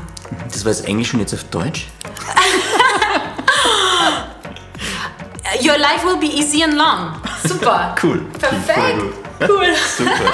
[0.51, 1.87] Das war jetzt Englisch und jetzt auf Deutsch?
[5.61, 7.15] Your life will be easy and long.
[7.47, 7.95] Super.
[8.03, 8.19] cool.
[8.37, 9.01] Perfekt.
[9.47, 9.73] Cool.
[9.97, 10.33] Super.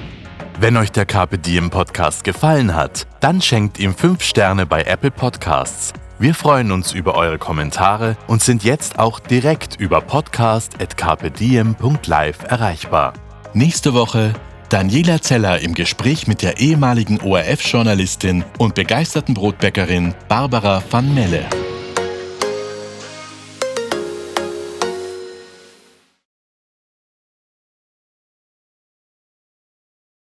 [0.61, 5.09] Wenn euch der Carpe Diem Podcast gefallen hat, dann schenkt ihm 5 Sterne bei Apple
[5.09, 5.91] Podcasts.
[6.19, 13.13] Wir freuen uns über eure Kommentare und sind jetzt auch direkt über podcast.carpediem.live erreichbar.
[13.55, 14.33] Nächste Woche
[14.69, 21.47] Daniela Zeller im Gespräch mit der ehemaligen ORF-Journalistin und begeisterten Brotbäckerin Barbara van Melle.